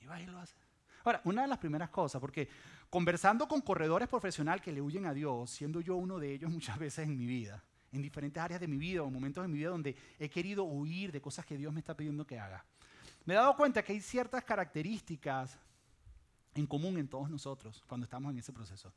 Y 0.00 0.06
vas 0.06 0.20
y 0.20 0.26
lo 0.26 0.38
haces. 0.38 0.56
Ahora, 1.04 1.20
una 1.24 1.42
de 1.42 1.48
las 1.48 1.58
primeras 1.58 1.90
cosas, 1.90 2.20
porque 2.20 2.48
conversando 2.90 3.46
con 3.48 3.60
corredores 3.60 4.08
profesionales 4.08 4.62
que 4.62 4.72
le 4.72 4.80
huyen 4.80 5.06
a 5.06 5.14
Dios, 5.14 5.50
siendo 5.50 5.80
yo 5.80 5.96
uno 5.96 6.18
de 6.18 6.34
ellos 6.34 6.50
muchas 6.52 6.78
veces 6.78 7.06
en 7.06 7.16
mi 7.16 7.26
vida, 7.26 7.62
en 7.92 8.02
diferentes 8.02 8.42
áreas 8.42 8.60
de 8.60 8.66
mi 8.66 8.76
vida 8.76 9.02
o 9.02 9.10
momentos 9.10 9.44
de 9.44 9.48
mi 9.48 9.58
vida 9.58 9.70
donde 9.70 9.96
he 10.18 10.28
querido 10.28 10.64
huir 10.64 11.12
de 11.12 11.20
cosas 11.20 11.44
que 11.44 11.56
Dios 11.56 11.72
me 11.72 11.80
está 11.80 11.96
pidiendo 11.96 12.26
que 12.26 12.38
haga, 12.38 12.64
me 13.24 13.34
he 13.34 13.36
dado 13.36 13.54
cuenta 13.56 13.82
que 13.82 13.92
hay 13.92 14.00
ciertas 14.00 14.42
características 14.44 15.58
en 16.54 16.66
común 16.66 16.98
en 16.98 17.08
todos 17.08 17.30
nosotros 17.30 17.82
cuando 17.86 18.04
estamos 18.04 18.32
en 18.32 18.38
ese 18.38 18.52
proceso. 18.52 18.92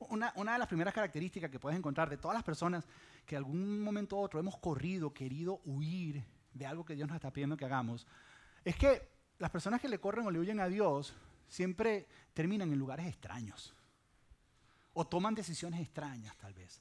Una, 0.00 0.32
una, 0.36 0.54
de 0.54 0.58
las 0.58 0.68
primeras 0.68 0.94
características 0.94 1.50
que 1.50 1.58
puedes 1.58 1.78
encontrar 1.78 2.08
de 2.08 2.16
todas 2.16 2.34
las 2.34 2.42
personas 2.42 2.86
que 3.26 3.36
algún 3.36 3.82
momento 3.82 4.16
u 4.16 4.20
otro 4.20 4.40
hemos 4.40 4.56
corrido, 4.58 5.12
querido 5.12 5.60
huir 5.64 6.24
de 6.54 6.66
algo 6.66 6.84
que 6.84 6.94
Dios 6.94 7.06
nos 7.06 7.16
está 7.16 7.32
pidiendo 7.32 7.56
que 7.56 7.66
hagamos, 7.66 8.06
es 8.64 8.76
que 8.76 9.08
las 9.38 9.50
personas 9.50 9.80
que 9.80 9.88
le 9.88 9.98
corren 9.98 10.26
o 10.26 10.30
le 10.30 10.38
huyen 10.38 10.60
a 10.60 10.68
Dios 10.68 11.14
siempre 11.48 12.06
terminan 12.32 12.72
en 12.72 12.78
lugares 12.78 13.06
extraños. 13.06 13.74
O 14.92 15.06
toman 15.06 15.34
decisiones 15.34 15.80
extrañas, 15.80 16.36
tal 16.36 16.54
vez. 16.54 16.80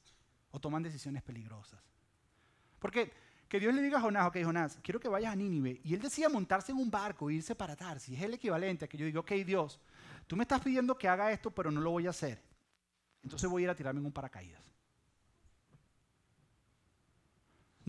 O 0.51 0.59
toman 0.59 0.83
decisiones 0.83 1.21
peligrosas. 1.21 1.79
Porque 2.79 3.11
que 3.47 3.59
Dios 3.59 3.73
le 3.73 3.81
diga 3.81 3.97
a 3.97 4.01
Jonás, 4.01 4.27
ok, 4.27 4.37
Jonás, 4.43 4.79
quiero 4.81 4.99
que 4.99 5.07
vayas 5.07 5.33
a 5.33 5.35
Nínive. 5.35 5.81
Y 5.83 5.93
él 5.93 6.01
decía 6.01 6.29
montarse 6.29 6.71
en 6.71 6.77
un 6.77 6.91
barco 6.91 7.29
e 7.29 7.35
irse 7.35 7.55
para 7.55 7.75
Tarsis. 7.75 8.17
Es 8.17 8.23
el 8.23 8.35
equivalente 8.35 8.85
a 8.85 8.87
que 8.87 8.97
yo 8.97 9.05
digo, 9.05 9.21
ok, 9.21 9.31
Dios, 9.45 9.79
tú 10.27 10.35
me 10.35 10.43
estás 10.43 10.61
pidiendo 10.61 10.97
que 10.97 11.07
haga 11.07 11.31
esto, 11.31 11.51
pero 11.51 11.71
no 11.71 11.81
lo 11.81 11.91
voy 11.91 12.07
a 12.07 12.11
hacer. 12.11 12.41
Entonces 13.23 13.49
voy 13.49 13.63
a 13.63 13.65
ir 13.65 13.69
a 13.69 13.75
tirarme 13.75 13.99
en 13.99 14.05
un 14.05 14.11
paracaídas. 14.11 14.69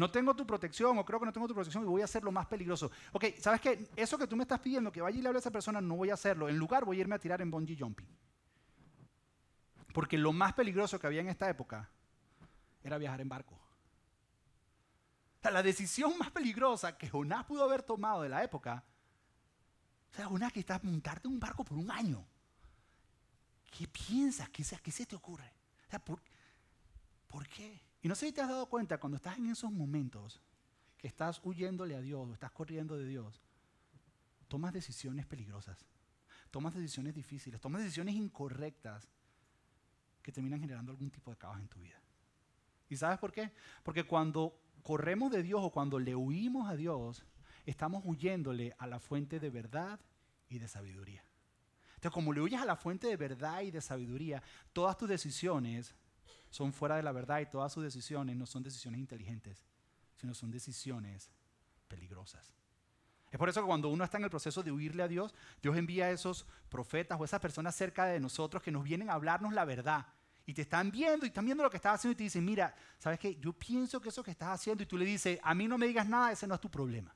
no 0.00 0.10
tengo 0.10 0.34
tu 0.34 0.46
protección 0.46 0.96
o 0.96 1.04
creo 1.04 1.20
que 1.20 1.26
no 1.26 1.32
tengo 1.32 1.46
tu 1.46 1.54
protección 1.54 1.84
y 1.84 1.86
voy 1.86 2.00
a 2.00 2.06
hacer 2.06 2.24
lo 2.24 2.32
más 2.32 2.46
peligroso. 2.46 2.90
Ok, 3.12 3.26
¿sabes 3.38 3.60
qué? 3.60 3.86
Eso 3.94 4.16
que 4.16 4.26
tú 4.26 4.34
me 4.34 4.44
estás 4.44 4.58
pidiendo, 4.58 4.90
que 4.90 5.02
vaya 5.02 5.18
y 5.18 5.20
le 5.20 5.28
hable 5.28 5.36
a 5.36 5.40
esa 5.40 5.50
persona, 5.50 5.78
no 5.78 5.94
voy 5.96 6.08
a 6.08 6.14
hacerlo. 6.14 6.48
En 6.48 6.56
lugar 6.56 6.86
voy 6.86 6.96
a 6.96 7.00
irme 7.02 7.16
a 7.16 7.18
tirar 7.18 7.42
en 7.42 7.50
bungee 7.50 7.76
jumping. 7.78 8.08
Porque 9.92 10.16
lo 10.16 10.32
más 10.32 10.54
peligroso 10.54 10.98
que 10.98 11.06
había 11.06 11.20
en 11.20 11.28
esta 11.28 11.50
época 11.50 11.90
era 12.82 12.98
viajar 12.98 13.20
en 13.20 13.28
barco. 13.28 13.54
O 13.54 15.42
sea, 15.42 15.50
la 15.50 15.62
decisión 15.62 16.18
más 16.18 16.30
peligrosa 16.30 16.98
que 16.98 17.08
Jonás 17.08 17.46
pudo 17.46 17.64
haber 17.64 17.82
tomado 17.82 18.22
de 18.22 18.28
la 18.28 18.44
época, 18.44 18.84
o 20.12 20.14
sea, 20.14 20.26
Jonás 20.26 20.52
que 20.52 20.60
está 20.60 20.80
montarte 20.82 21.28
en 21.28 21.34
un 21.34 21.40
barco 21.40 21.64
por 21.64 21.78
un 21.78 21.90
año. 21.90 22.26
¿Qué 23.70 23.86
piensas? 23.86 24.50
¿Qué, 24.50 24.64
qué 24.82 24.90
se 24.90 25.06
te 25.06 25.16
ocurre? 25.16 25.52
O 25.86 25.90
sea, 25.90 25.98
¿por, 26.04 26.20
¿por 27.28 27.46
qué? 27.48 27.80
Y 28.02 28.08
no 28.08 28.14
sé 28.14 28.26
si 28.26 28.32
te 28.32 28.40
has 28.40 28.48
dado 28.48 28.66
cuenta 28.66 28.98
cuando 28.98 29.16
estás 29.16 29.38
en 29.38 29.50
esos 29.50 29.70
momentos 29.70 30.40
que 30.98 31.06
estás 31.06 31.40
huyéndole 31.42 31.94
a 31.94 32.00
Dios 32.00 32.28
o 32.28 32.32
estás 32.32 32.50
corriendo 32.50 32.96
de 32.96 33.06
Dios, 33.06 33.40
tomas 34.48 34.72
decisiones 34.72 35.26
peligrosas, 35.26 35.86
tomas 36.50 36.74
decisiones 36.74 37.14
difíciles, 37.14 37.60
tomas 37.60 37.82
decisiones 37.82 38.14
incorrectas 38.14 39.08
que 40.22 40.32
terminan 40.32 40.60
generando 40.60 40.92
algún 40.92 41.10
tipo 41.10 41.30
de 41.30 41.38
caos 41.38 41.58
en 41.58 41.68
tu 41.68 41.80
vida. 41.80 41.99
¿Y 42.90 42.96
sabes 42.96 43.18
por 43.18 43.32
qué? 43.32 43.52
Porque 43.82 44.04
cuando 44.04 44.60
corremos 44.82 45.30
de 45.30 45.42
Dios 45.42 45.60
o 45.62 45.70
cuando 45.70 45.98
le 45.98 46.14
huimos 46.14 46.68
a 46.68 46.76
Dios, 46.76 47.24
estamos 47.64 48.02
huyéndole 48.04 48.74
a 48.78 48.86
la 48.86 48.98
fuente 48.98 49.40
de 49.40 49.48
verdad 49.48 49.98
y 50.48 50.58
de 50.58 50.68
sabiduría. 50.68 51.24
Entonces, 51.94 52.12
como 52.12 52.32
le 52.32 52.40
huyes 52.40 52.60
a 52.60 52.64
la 52.64 52.76
fuente 52.76 53.06
de 53.06 53.16
verdad 53.16 53.60
y 53.62 53.70
de 53.70 53.80
sabiduría, 53.80 54.42
todas 54.72 54.96
tus 54.96 55.08
decisiones 55.08 55.94
son 56.50 56.72
fuera 56.72 56.96
de 56.96 57.02
la 57.02 57.12
verdad 57.12 57.40
y 57.40 57.46
todas 57.46 57.72
sus 57.72 57.84
decisiones 57.84 58.36
no 58.36 58.44
son 58.44 58.62
decisiones 58.62 58.98
inteligentes, 58.98 59.62
sino 60.16 60.34
son 60.34 60.50
decisiones 60.50 61.30
peligrosas. 61.86 62.52
Es 63.30 63.38
por 63.38 63.48
eso 63.48 63.60
que 63.60 63.66
cuando 63.68 63.88
uno 63.88 64.02
está 64.02 64.18
en 64.18 64.24
el 64.24 64.30
proceso 64.30 64.64
de 64.64 64.72
huirle 64.72 65.04
a 65.04 65.08
Dios, 65.08 65.32
Dios 65.62 65.76
envía 65.76 66.06
a 66.06 66.10
esos 66.10 66.46
profetas 66.68 67.20
o 67.20 67.24
esas 67.24 67.38
personas 67.38 67.76
cerca 67.76 68.06
de 68.06 68.18
nosotros 68.18 68.62
que 68.62 68.72
nos 68.72 68.82
vienen 68.82 69.10
a 69.10 69.12
hablarnos 69.12 69.52
la 69.52 69.64
verdad. 69.64 70.06
Y 70.50 70.52
te 70.52 70.62
están 70.62 70.90
viendo 70.90 71.24
y 71.24 71.28
están 71.28 71.44
viendo 71.44 71.62
lo 71.62 71.70
que 71.70 71.76
estás 71.76 71.94
haciendo 71.94 72.14
y 72.14 72.16
te 72.16 72.24
dicen, 72.24 72.44
mira, 72.44 72.74
¿sabes 72.98 73.20
qué? 73.20 73.36
Yo 73.36 73.52
pienso 73.52 74.00
que 74.00 74.08
eso 74.08 74.20
que 74.20 74.32
estás 74.32 74.48
haciendo 74.48 74.82
y 74.82 74.86
tú 74.86 74.98
le 74.98 75.04
dices, 75.04 75.38
a 75.44 75.54
mí 75.54 75.68
no 75.68 75.78
me 75.78 75.86
digas 75.86 76.08
nada, 76.08 76.32
ese 76.32 76.44
no 76.48 76.56
es 76.56 76.60
tu 76.60 76.68
problema. 76.68 77.14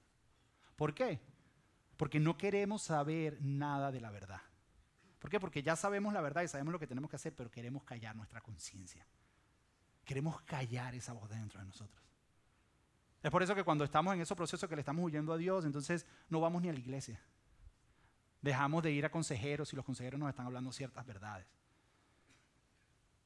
¿Por 0.76 0.94
qué? 0.94 1.18
Porque 1.96 2.20
no 2.20 2.38
queremos 2.38 2.82
saber 2.82 3.42
nada 3.42 3.90
de 3.90 4.00
la 4.00 4.12
verdad. 4.12 4.40
¿Por 5.18 5.30
qué? 5.30 5.40
Porque 5.40 5.64
ya 5.64 5.74
sabemos 5.74 6.14
la 6.14 6.20
verdad 6.20 6.42
y 6.42 6.48
sabemos 6.48 6.70
lo 6.70 6.78
que 6.78 6.86
tenemos 6.86 7.10
que 7.10 7.16
hacer, 7.16 7.34
pero 7.34 7.50
queremos 7.50 7.82
callar 7.82 8.14
nuestra 8.14 8.40
conciencia. 8.40 9.04
Queremos 10.04 10.40
callar 10.42 10.94
esa 10.94 11.12
voz 11.12 11.28
dentro 11.28 11.58
de 11.58 11.66
nosotros. 11.66 12.06
Es 13.20 13.32
por 13.32 13.42
eso 13.42 13.56
que 13.56 13.64
cuando 13.64 13.82
estamos 13.82 14.14
en 14.14 14.20
ese 14.20 14.36
proceso 14.36 14.68
que 14.68 14.76
le 14.76 14.82
estamos 14.82 15.04
huyendo 15.04 15.32
a 15.32 15.36
Dios, 15.36 15.64
entonces 15.64 16.06
no 16.28 16.38
vamos 16.38 16.62
ni 16.62 16.68
a 16.68 16.72
la 16.72 16.78
iglesia. 16.78 17.20
Dejamos 18.40 18.84
de 18.84 18.92
ir 18.92 19.04
a 19.04 19.10
consejeros 19.10 19.72
y 19.72 19.76
los 19.76 19.84
consejeros 19.84 20.20
nos 20.20 20.28
están 20.28 20.46
hablando 20.46 20.70
ciertas 20.70 21.04
verdades. 21.04 21.48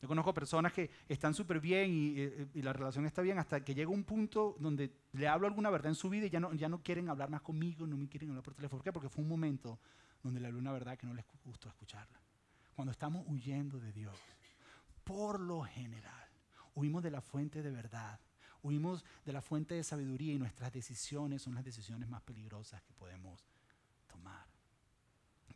Yo 0.00 0.06
conozco 0.06 0.32
personas 0.32 0.72
que 0.72 0.90
están 1.08 1.34
súper 1.34 1.60
bien 1.60 1.90
y, 1.90 2.62
la 2.62 2.72
relación 2.72 3.04
está 3.04 3.20
bien 3.20 3.38
hasta 3.38 3.64
que 3.64 3.74
llega 3.74 3.90
un 3.90 4.04
punto 4.04 4.56
donde 4.60 4.92
le 5.12 5.26
hablo 5.26 5.46
alguna 5.46 5.70
verdad 5.70 5.88
en 5.88 5.96
su 5.96 6.08
vida 6.08 6.26
y 6.26 6.30
ya 6.30 6.38
no, 6.38 6.52
ya 6.54 6.68
no 6.68 6.82
quieren 6.82 7.08
hablar 7.08 7.30
más 7.30 7.42
conmigo, 7.42 7.86
no 7.86 7.96
me 7.96 8.08
quieren 8.08 8.30
hablar 8.30 8.44
por 8.44 8.54
teléfono. 8.54 8.78
¿Por 8.78 8.84
qué? 8.84 8.92
Porque 8.92 9.08
fue 9.08 9.24
un 9.24 9.28
momento 9.28 9.80
donde 10.22 10.40
le 10.40 10.46
hablé 10.46 10.60
una 10.60 10.72
verdad 10.72 10.96
que 10.96 11.06
no 11.06 11.14
les 11.14 11.24
gustó 11.44 11.68
escucharla. 11.68 12.20
cuando 12.76 12.92
estamos 12.92 13.26
huyendo 13.26 13.80
de 13.80 13.92
Dios, 13.92 14.16
por 15.02 15.40
lo 15.40 15.62
general, 15.62 16.28
huimos 16.76 17.02
de 17.02 17.10
la 17.10 17.20
fuente 17.20 17.60
de 17.60 17.70
verdad, 17.72 18.20
huimos 18.62 19.04
de 19.24 19.32
la 19.32 19.42
fuente 19.42 19.74
de 19.74 19.82
sabiduría 19.82 20.32
y 20.32 20.38
nuestras 20.38 20.72
decisiones 20.72 21.42
son 21.42 21.56
las 21.56 21.64
decisiones 21.64 22.08
más 22.08 22.22
peligrosas 22.22 22.80
que 22.82 22.92
podemos 22.92 23.48
tomar. 24.06 24.46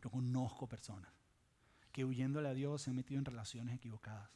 Yo 0.03 0.11
conozco 0.11 0.67
personas 0.67 1.22
que 1.93 2.05
huyéndole 2.05 2.49
a 2.49 2.55
Dios 2.55 2.83
se 2.83 2.91
han 2.91 2.97
metido 2.97 3.19
en 3.19 3.25
relaciones 3.25 3.77
equivocadas. 3.77 4.31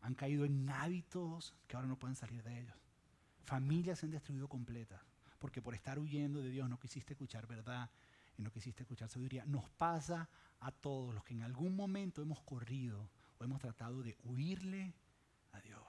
Han 0.00 0.14
caído 0.14 0.44
en 0.44 0.68
hábitos 0.70 1.54
que 1.66 1.76
ahora 1.76 1.88
no 1.88 1.98
pueden 1.98 2.16
salir 2.16 2.42
de 2.42 2.60
ellos. 2.60 2.76
Familias 3.42 3.98
se 3.98 4.06
han 4.06 4.12
destruido 4.12 4.48
completas 4.48 5.00
porque 5.38 5.60
por 5.60 5.74
estar 5.74 5.98
huyendo 5.98 6.40
de 6.40 6.48
Dios 6.48 6.70
no 6.70 6.78
quisiste 6.78 7.12
escuchar 7.12 7.46
verdad 7.46 7.90
y 8.38 8.42
no 8.42 8.50
quisiste 8.50 8.82
escuchar 8.82 9.10
sabiduría. 9.10 9.44
Nos 9.44 9.68
pasa 9.68 10.28
a 10.60 10.72
todos 10.72 11.14
los 11.14 11.22
que 11.24 11.34
en 11.34 11.42
algún 11.42 11.76
momento 11.76 12.22
hemos 12.22 12.40
corrido 12.42 13.10
o 13.38 13.44
hemos 13.44 13.60
tratado 13.60 14.02
de 14.02 14.16
huirle 14.24 14.94
a 15.52 15.60
Dios. 15.60 15.82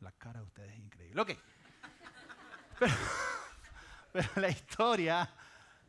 La 0.00 0.12
cara 0.12 0.40
de 0.40 0.46
ustedes 0.46 0.72
es 0.74 0.78
increíble. 0.78 1.20
Ok. 1.20 1.30
Pero, 2.78 2.94
pero 4.12 4.28
la 4.36 4.48
historia 4.48 5.28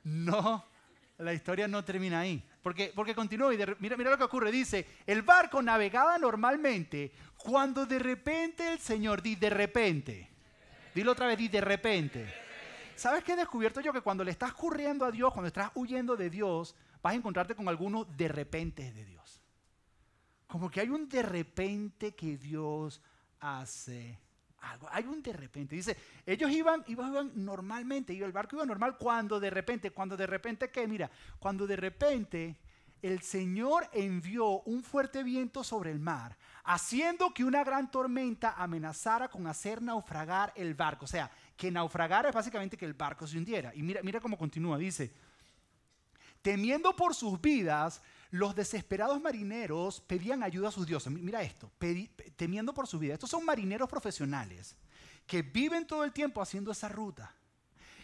no, 0.03 0.65
la 1.23 1.33
historia 1.33 1.67
no 1.67 1.83
termina 1.83 2.19
ahí. 2.19 2.43
Porque, 2.61 2.91
porque 2.95 3.15
continúa 3.15 3.53
y 3.53 3.57
mira, 3.79 3.97
lo 3.97 4.17
que 4.17 4.23
ocurre. 4.23 4.51
Dice, 4.51 4.87
el 5.05 5.21
barco 5.21 5.61
navegaba 5.61 6.17
normalmente 6.17 7.11
cuando 7.37 7.85
de 7.85 7.99
repente 7.99 8.71
el 8.71 8.79
Señor, 8.79 9.21
di 9.21 9.35
de 9.35 9.49
repente, 9.49 10.29
dilo 10.93 11.11
otra 11.11 11.27
vez, 11.27 11.37
di 11.37 11.47
de 11.47 11.61
repente. 11.61 12.33
¿Sabes 12.95 13.23
qué 13.23 13.33
he 13.33 13.35
descubierto 13.35 13.81
yo? 13.81 13.91
Que 13.91 14.01
cuando 14.01 14.23
le 14.23 14.31
estás 14.31 14.53
corriendo 14.53 15.05
a 15.05 15.11
Dios, 15.11 15.33
cuando 15.33 15.47
estás 15.47 15.71
huyendo 15.75 16.15
de 16.15 16.29
Dios, 16.29 16.75
vas 17.01 17.13
a 17.13 17.17
encontrarte 17.17 17.55
con 17.55 17.67
algunos 17.67 18.15
de 18.15 18.27
repente 18.27 18.91
de 18.91 19.05
Dios. 19.05 19.41
Como 20.47 20.69
que 20.69 20.81
hay 20.81 20.89
un 20.89 21.09
de 21.09 21.23
repente 21.23 22.13
que 22.13 22.37
Dios 22.37 23.01
hace 23.39 24.19
algo. 24.63 24.87
Hay 24.91 25.05
un 25.05 25.21
de 25.21 25.33
repente. 25.33 25.75
Dice, 25.75 25.95
ellos 26.25 26.49
iban, 26.51 26.83
iban, 26.87 27.31
normalmente, 27.35 28.17
el 28.17 28.31
barco 28.31 28.55
iba 28.55 28.65
normal 28.65 28.97
cuando 28.97 29.39
de 29.39 29.49
repente, 29.49 29.91
cuando 29.91 30.17
de 30.17 30.27
repente, 30.27 30.69
¿qué? 30.69 30.87
Mira, 30.87 31.09
cuando 31.39 31.67
de 31.67 31.75
repente 31.75 32.57
el 33.01 33.21
Señor 33.21 33.89
envió 33.91 34.61
un 34.61 34.81
fuerte 34.81 35.23
viento 35.23 35.63
sobre 35.63 35.91
el 35.91 35.99
mar, 35.99 36.37
haciendo 36.63 37.33
que 37.33 37.43
una 37.43 37.63
gran 37.63 37.91
tormenta 37.91 38.53
amenazara 38.57 39.27
con 39.27 39.45
hacer 39.45 39.81
naufragar 39.81 40.53
el 40.55 40.73
barco. 40.73 41.05
O 41.05 41.07
sea, 41.07 41.29
que 41.57 41.69
naufragara 41.69 42.29
es 42.29 42.35
básicamente 42.35 42.77
que 42.77 42.85
el 42.85 42.93
barco 42.93 43.27
se 43.27 43.37
hundiera. 43.37 43.73
Y 43.75 43.83
mira, 43.83 44.01
mira 44.03 44.21
cómo 44.21 44.37
continúa, 44.37 44.77
dice, 44.77 45.13
temiendo 46.41 46.95
por 46.95 47.13
sus 47.13 47.39
vidas, 47.41 48.01
los 48.33 48.55
desesperados 48.55 49.21
marineros 49.21 50.01
pedían 50.01 50.41
ayuda 50.41 50.69
a 50.69 50.71
sus 50.71 50.87
dioses. 50.87 51.13
Mira 51.13 51.43
esto, 51.43 51.71
temiendo 52.35 52.73
por 52.73 52.87
su 52.87 52.97
vida. 52.97 53.13
Estos 53.13 53.29
son 53.29 53.45
marineros 53.45 53.87
profesionales 53.87 54.75
que 55.27 55.43
viven 55.43 55.85
todo 55.85 56.03
el 56.03 56.11
tiempo 56.11 56.41
haciendo 56.41 56.71
esa 56.71 56.89
ruta 56.89 57.31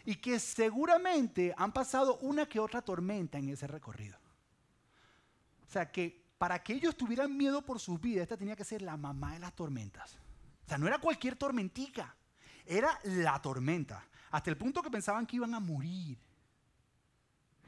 y 0.06 0.14
que 0.18 0.40
seguramente 0.40 1.52
han 1.58 1.72
pasado 1.72 2.20
una 2.20 2.46
que 2.46 2.60
otra 2.60 2.84
tormenta 2.84 3.40
en 3.40 3.50
ese 3.50 3.66
recorrido. 3.66 4.20
O 5.68 5.72
sea, 5.72 5.92
que 5.92 6.24
para 6.38 6.62
que 6.62 6.74
ellos 6.74 6.96
tuvieran 6.96 7.36
miedo 7.36 7.66
por 7.66 7.80
su 7.80 7.98
vida, 7.98 8.22
esta 8.22 8.38
tenía 8.38 8.56
que 8.56 8.64
ser 8.64 8.84
la 8.84 8.98
mamá 8.98 9.34
de 9.34 9.40
las 9.40 9.56
tormentas. 9.56 10.16
O 10.64 10.70
sea, 10.70 10.78
no 10.78 10.86
era 10.86 11.00
cualquier 11.00 11.38
tormentica, 11.38 12.16
era 12.68 13.00
la 13.04 13.42
tormenta. 13.42 14.08
Hasta 14.30 14.52
el 14.52 14.58
punto 14.58 14.84
que 14.84 14.92
pensaban 14.92 15.26
que 15.26 15.38
iban 15.38 15.56
a 15.56 15.60
morir. 15.60 16.20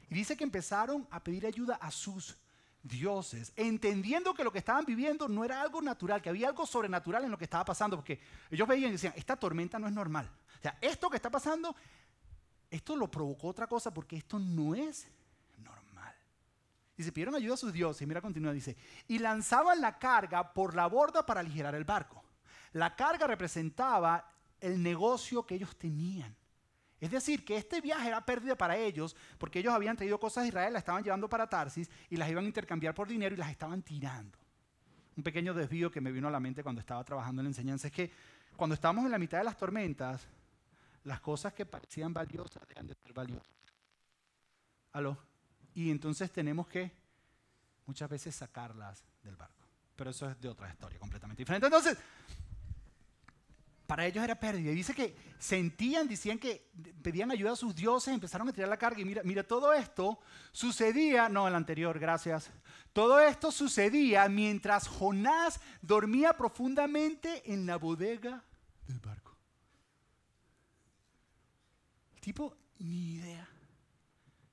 Y 0.08 0.14
dice 0.14 0.36
que 0.36 0.44
empezaron 0.44 1.08
a 1.10 1.24
pedir 1.24 1.44
ayuda 1.44 1.74
a 1.74 1.90
sus 1.90 2.38
dioses, 2.82 3.52
entendiendo 3.56 4.34
que 4.34 4.44
lo 4.44 4.52
que 4.52 4.58
estaban 4.58 4.84
viviendo 4.84 5.28
no 5.28 5.44
era 5.44 5.60
algo 5.60 5.80
natural, 5.80 6.20
que 6.20 6.28
había 6.28 6.48
algo 6.48 6.66
sobrenatural 6.66 7.24
en 7.24 7.30
lo 7.30 7.38
que 7.38 7.44
estaba 7.44 7.64
pasando, 7.64 7.96
porque 7.96 8.20
ellos 8.50 8.66
veían 8.66 8.90
y 8.90 8.92
decían, 8.92 9.14
esta 9.16 9.36
tormenta 9.36 9.78
no 9.78 9.86
es 9.86 9.92
normal. 9.92 10.30
O 10.58 10.62
sea, 10.62 10.76
esto 10.80 11.08
que 11.08 11.16
está 11.16 11.30
pasando, 11.30 11.74
esto 12.70 12.96
lo 12.96 13.10
provocó 13.10 13.48
otra 13.48 13.66
cosa, 13.66 13.92
porque 13.92 14.16
esto 14.16 14.38
no 14.38 14.74
es 14.74 15.08
normal. 15.58 16.14
Y 16.96 17.02
se 17.04 17.12
pidieron 17.12 17.34
ayuda 17.34 17.54
a 17.54 17.58
sus 17.58 17.72
dioses, 17.72 18.02
y 18.02 18.06
mira, 18.06 18.20
continúa, 18.20 18.52
dice, 18.52 18.76
y 19.06 19.18
lanzaban 19.18 19.80
la 19.80 19.98
carga 19.98 20.52
por 20.52 20.74
la 20.74 20.86
borda 20.86 21.24
para 21.24 21.40
aligerar 21.40 21.74
el 21.74 21.84
barco. 21.84 22.24
La 22.72 22.96
carga 22.96 23.26
representaba 23.26 24.28
el 24.60 24.82
negocio 24.82 25.44
que 25.46 25.54
ellos 25.54 25.76
tenían. 25.76 26.34
Es 27.02 27.10
decir, 27.10 27.44
que 27.44 27.56
este 27.56 27.80
viaje 27.80 28.06
era 28.06 28.24
pérdida 28.24 28.54
para 28.54 28.76
ellos 28.76 29.16
porque 29.36 29.58
ellos 29.58 29.74
habían 29.74 29.96
traído 29.96 30.20
cosas 30.20 30.44
de 30.44 30.48
Israel, 30.50 30.72
las 30.72 30.82
estaban 30.82 31.02
llevando 31.02 31.28
para 31.28 31.48
Tarsis 31.48 31.90
y 32.08 32.16
las 32.16 32.30
iban 32.30 32.44
a 32.44 32.46
intercambiar 32.46 32.94
por 32.94 33.08
dinero 33.08 33.34
y 33.34 33.38
las 33.38 33.50
estaban 33.50 33.82
tirando. 33.82 34.38
Un 35.16 35.24
pequeño 35.24 35.52
desvío 35.52 35.90
que 35.90 36.00
me 36.00 36.12
vino 36.12 36.28
a 36.28 36.30
la 36.30 36.38
mente 36.38 36.62
cuando 36.62 36.80
estaba 36.80 37.02
trabajando 37.02 37.42
en 37.42 37.46
la 37.46 37.50
enseñanza 37.50 37.88
es 37.88 37.92
que 37.92 38.12
cuando 38.56 38.74
estamos 38.74 39.04
en 39.04 39.10
la 39.10 39.18
mitad 39.18 39.38
de 39.38 39.42
las 39.42 39.56
tormentas, 39.56 40.28
las 41.02 41.20
cosas 41.20 41.52
que 41.52 41.66
parecían 41.66 42.14
valiosas 42.14 42.62
dejan 42.68 42.86
de 42.86 42.94
ser 42.94 43.12
valiosas. 43.12 43.52
¿Aló? 44.92 45.18
Y 45.74 45.90
entonces 45.90 46.30
tenemos 46.30 46.68
que 46.68 46.92
muchas 47.84 48.08
veces 48.08 48.32
sacarlas 48.36 49.02
del 49.24 49.34
barco. 49.34 49.66
Pero 49.96 50.10
eso 50.10 50.30
es 50.30 50.40
de 50.40 50.48
otra 50.48 50.70
historia 50.70 51.00
completamente 51.00 51.42
diferente. 51.42 51.66
Entonces, 51.66 51.98
para 53.86 54.06
ellos 54.06 54.24
era 54.24 54.38
pérdida. 54.38 54.70
Y 54.70 54.74
dice 54.74 54.94
que 54.94 55.16
sentían, 55.38 56.08
decían 56.08 56.38
que 56.38 56.70
pedían 57.02 57.30
ayuda 57.30 57.52
a 57.52 57.56
sus 57.56 57.74
dioses, 57.74 58.14
empezaron 58.14 58.48
a 58.48 58.52
tirar 58.52 58.68
la 58.68 58.76
carga. 58.76 59.00
Y 59.00 59.04
mira, 59.04 59.22
mira, 59.24 59.42
todo 59.42 59.72
esto 59.72 60.18
sucedía, 60.52 61.28
no, 61.28 61.48
el 61.48 61.54
anterior, 61.54 61.98
gracias. 61.98 62.50
Todo 62.92 63.20
esto 63.20 63.50
sucedía 63.50 64.28
mientras 64.28 64.86
Jonás 64.88 65.60
dormía 65.80 66.34
profundamente 66.34 67.52
en 67.52 67.66
la 67.66 67.76
bodega 67.76 68.42
del 68.86 69.00
barco. 69.00 69.36
El 72.14 72.20
tipo, 72.20 72.56
ni 72.78 73.14
idea. 73.14 73.48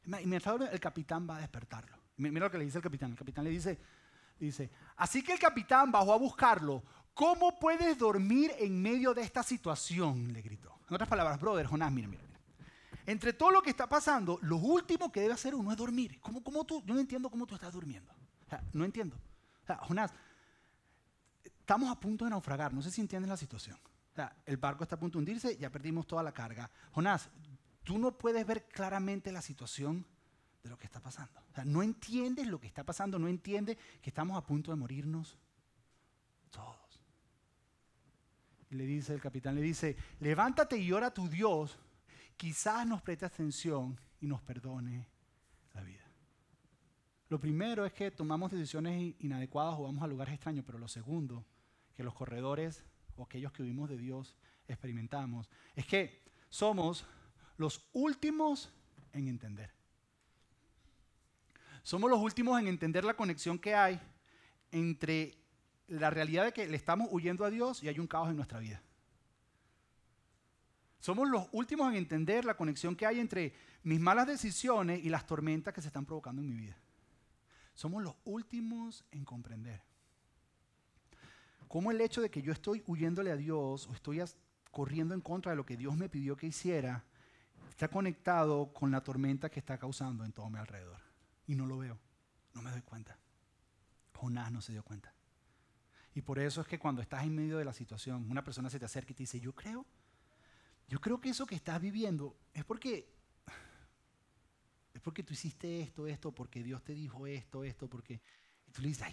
El 0.05 0.79
capitán 0.79 1.29
va 1.29 1.37
a 1.37 1.39
despertarlo. 1.39 1.97
Mira 2.17 2.45
lo 2.45 2.51
que 2.51 2.57
le 2.57 2.65
dice 2.65 2.77
el 2.77 2.83
capitán. 2.83 3.11
El 3.11 3.17
capitán 3.17 3.43
le 3.43 3.51
dice, 3.51 3.79
dice, 4.39 4.71
así 4.97 5.21
que 5.21 5.33
el 5.33 5.39
capitán 5.39 5.91
bajó 5.91 6.13
a 6.13 6.17
buscarlo 6.17 6.83
¿Cómo 7.19 7.59
puedes 7.59 7.97
dormir 7.97 8.53
en 8.59 8.81
medio 8.81 9.13
de 9.13 9.23
esta 9.23 9.43
situación? 9.43 10.31
Le 10.31 10.41
gritó. 10.41 10.79
En 10.87 10.95
otras 10.95 11.09
palabras, 11.09 11.37
brother, 11.37 11.65
Jonás, 11.65 11.91
mira, 11.91 12.07
mira. 12.07 12.23
Entre 13.05 13.33
todo 13.33 13.51
lo 13.51 13.61
que 13.61 13.71
está 13.71 13.89
pasando, 13.89 14.39
lo 14.41 14.55
último 14.55 15.11
que 15.11 15.19
debe 15.19 15.33
hacer 15.33 15.53
uno 15.53 15.69
es 15.69 15.75
dormir. 15.75 16.17
¿Cómo, 16.21 16.41
cómo 16.41 16.63
tú? 16.63 16.81
Yo 16.85 16.93
no 16.93 16.99
entiendo 17.01 17.29
cómo 17.29 17.45
tú 17.45 17.55
estás 17.55 17.73
durmiendo. 17.73 18.09
O 18.45 18.49
sea, 18.49 18.63
no 18.71 18.85
entiendo. 18.85 19.17
O 19.63 19.65
sea, 19.65 19.79
Jonás, 19.79 20.13
estamos 21.43 21.91
a 21.91 21.99
punto 21.99 22.23
de 22.23 22.31
naufragar. 22.31 22.73
No 22.73 22.81
sé 22.81 22.89
si 22.89 23.01
entiendes 23.01 23.27
la 23.27 23.35
situación. 23.35 23.77
O 24.13 24.15
sea, 24.15 24.33
el 24.45 24.55
barco 24.55 24.83
está 24.83 24.95
a 24.95 24.99
punto 24.99 25.17
de 25.17 25.23
hundirse, 25.23 25.57
ya 25.57 25.69
perdimos 25.69 26.07
toda 26.07 26.23
la 26.23 26.31
carga. 26.31 26.71
Jonás, 26.93 27.29
tú 27.83 27.99
no 27.99 28.17
puedes 28.17 28.47
ver 28.47 28.69
claramente 28.69 29.33
la 29.33 29.41
situación 29.41 30.05
de 30.63 30.69
lo 30.69 30.77
que 30.77 30.85
está 30.85 31.01
pasando. 31.01 31.41
O 31.51 31.53
sea, 31.53 31.65
no 31.65 31.83
entiendes 31.83 32.47
lo 32.47 32.61
que 32.61 32.67
está 32.67 32.85
pasando, 32.85 33.19
no 33.19 33.27
entiendes 33.27 33.75
que 34.01 34.09
estamos 34.09 34.37
a 34.37 34.41
punto 34.41 34.71
de 34.71 34.77
morirnos 34.77 35.37
todos. 36.49 36.89
Y 38.58 38.58
le 38.69 38.85
dice 38.85 39.13
el 39.13 39.21
capitán, 39.21 39.55
le 39.55 39.61
dice, 39.61 39.95
levántate 40.19 40.77
y 40.77 40.91
ora 40.91 41.07
a 41.07 41.13
tu 41.13 41.27
Dios, 41.27 41.77
quizás 42.37 42.85
nos 42.85 43.01
preste 43.01 43.25
atención 43.25 43.99
y 44.21 44.27
nos 44.27 44.41
perdone 44.41 45.07
la 45.73 45.81
vida. 45.81 46.05
Lo 47.29 47.39
primero 47.39 47.85
es 47.85 47.93
que 47.93 48.11
tomamos 48.11 48.51
decisiones 48.51 49.15
inadecuadas 49.19 49.75
o 49.77 49.83
vamos 49.83 50.03
a 50.03 50.07
lugares 50.07 50.33
extraños, 50.33 50.65
pero 50.65 50.77
lo 50.77 50.87
segundo, 50.87 51.45
que 51.93 52.03
los 52.03 52.13
corredores 52.13 52.83
o 53.15 53.23
aquellos 53.23 53.51
que 53.51 53.63
vivimos 53.63 53.89
de 53.89 53.97
Dios 53.97 54.35
experimentamos, 54.67 55.49
es 55.75 55.85
que 55.85 56.23
somos 56.49 57.05
los 57.57 57.87
últimos 57.93 58.71
en 59.13 59.27
entender. 59.27 59.71
Somos 61.83 62.09
los 62.09 62.19
últimos 62.19 62.59
en 62.59 62.67
entender 62.67 63.03
la 63.03 63.15
conexión 63.15 63.57
que 63.57 63.73
hay 63.73 63.99
entre 64.71 65.37
la 65.89 66.09
realidad 66.09 66.45
de 66.45 66.53
que 66.53 66.67
le 66.67 66.77
estamos 66.77 67.07
huyendo 67.11 67.45
a 67.45 67.49
Dios 67.49 67.83
y 67.83 67.87
hay 67.87 67.99
un 67.99 68.07
caos 68.07 68.29
en 68.29 68.35
nuestra 68.35 68.59
vida. 68.59 68.81
Somos 70.99 71.29
los 71.29 71.47
últimos 71.51 71.89
en 71.91 71.97
entender 71.97 72.45
la 72.45 72.55
conexión 72.55 72.95
que 72.95 73.05
hay 73.05 73.19
entre 73.19 73.53
mis 73.83 73.99
malas 73.99 74.27
decisiones 74.27 75.03
y 75.03 75.09
las 75.09 75.25
tormentas 75.25 75.73
que 75.73 75.81
se 75.81 75.87
están 75.87 76.05
provocando 76.05 76.41
en 76.41 76.49
mi 76.49 76.55
vida. 76.55 76.77
Somos 77.73 78.03
los 78.03 78.15
últimos 78.25 79.05
en 79.11 79.23
comprender 79.23 79.81
cómo 81.69 81.91
el 81.91 82.01
hecho 82.01 82.21
de 82.21 82.29
que 82.29 82.41
yo 82.41 82.51
estoy 82.51 82.83
huyéndole 82.87 83.31
a 83.31 83.37
Dios 83.37 83.87
o 83.87 83.93
estoy 83.93 84.21
corriendo 84.71 85.13
en 85.13 85.21
contra 85.21 85.51
de 85.51 85.55
lo 85.55 85.65
que 85.65 85.77
Dios 85.77 85.95
me 85.95 86.09
pidió 86.09 86.35
que 86.35 86.47
hiciera 86.47 87.05
está 87.69 87.87
conectado 87.87 88.73
con 88.73 88.91
la 88.91 89.01
tormenta 89.01 89.49
que 89.49 89.59
está 89.59 89.77
causando 89.77 90.25
en 90.25 90.33
todo 90.33 90.49
mi 90.49 90.59
alrededor. 90.59 90.99
Y 91.47 91.55
no 91.55 91.65
lo 91.65 91.77
veo, 91.77 91.97
no 92.53 92.61
me 92.61 92.71
doy 92.71 92.81
cuenta. 92.81 93.17
Jonás 94.13 94.51
no 94.51 94.61
se 94.61 94.73
dio 94.73 94.83
cuenta. 94.83 95.13
Y 96.15 96.21
por 96.21 96.39
eso 96.39 96.61
es 96.61 96.67
que 96.67 96.79
cuando 96.79 97.01
estás 97.01 97.23
en 97.23 97.35
medio 97.35 97.57
de 97.57 97.65
la 97.65 97.73
situación, 97.73 98.29
una 98.29 98.43
persona 98.43 98.69
se 98.69 98.79
te 98.79 98.85
acerca 98.85 99.11
y 99.11 99.15
te 99.15 99.23
dice, 99.23 99.39
yo 99.39 99.53
creo, 99.53 99.85
yo 100.87 100.99
creo 100.99 101.21
que 101.21 101.29
eso 101.29 101.45
que 101.45 101.55
estás 101.55 101.79
viviendo 101.79 102.35
es 102.53 102.65
porque 102.65 103.07
es 104.93 105.01
porque 105.01 105.23
tú 105.23 105.33
hiciste 105.33 105.81
esto, 105.81 106.07
esto, 106.07 106.33
porque 106.33 106.63
Dios 106.63 106.83
te 106.83 106.93
dijo 106.93 107.27
esto, 107.27 107.63
esto, 107.63 107.87
porque... 107.89 108.21
Tú 108.71 108.81
le 108.83 108.89
dices, 108.89 109.07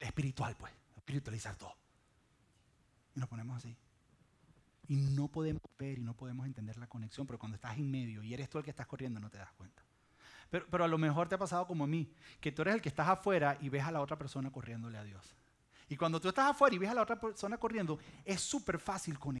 espiritual, 0.00 0.56
pues, 0.56 0.72
espiritualizar 0.96 1.56
todo. 1.56 1.76
Y 3.14 3.20
nos 3.20 3.28
ponemos 3.28 3.56
así. 3.56 3.76
Y 4.88 4.96
no 4.96 5.28
podemos 5.28 5.62
ver 5.78 5.98
y 5.98 6.02
no 6.02 6.14
podemos 6.14 6.46
entender 6.46 6.76
la 6.78 6.86
conexión, 6.86 7.26
pero 7.26 7.38
cuando 7.38 7.56
estás 7.56 7.76
en 7.76 7.90
medio 7.90 8.22
y 8.22 8.32
eres 8.32 8.48
tú 8.48 8.58
el 8.58 8.64
que 8.64 8.70
estás 8.70 8.86
corriendo, 8.86 9.20
no 9.20 9.28
te 9.28 9.38
das 9.38 9.52
cuenta. 9.52 9.82
Pero, 10.50 10.66
pero 10.70 10.84
a 10.84 10.88
lo 10.88 10.98
mejor 10.98 11.28
te 11.28 11.34
ha 11.34 11.38
pasado 11.38 11.66
como 11.66 11.84
a 11.84 11.86
mí, 11.86 12.10
que 12.40 12.52
tú 12.52 12.62
eres 12.62 12.74
el 12.74 12.80
que 12.80 12.88
estás 12.88 13.08
afuera 13.08 13.58
y 13.60 13.68
ves 13.68 13.84
a 13.84 13.92
la 13.92 14.00
otra 14.00 14.16
persona 14.16 14.50
corriéndole 14.50 14.98
a 14.98 15.04
Dios. 15.04 15.34
Y 15.94 15.96
cuando 15.96 16.20
tú 16.20 16.26
estás 16.26 16.50
afuera 16.50 16.74
y 16.74 16.78
ves 16.78 16.90
a 16.90 16.94
la 16.94 17.02
otra 17.02 17.20
persona 17.20 17.56
corriendo, 17.56 18.00
es 18.24 18.40
súper 18.40 18.80
fácil 18.80 19.16
conectar. 19.16 19.40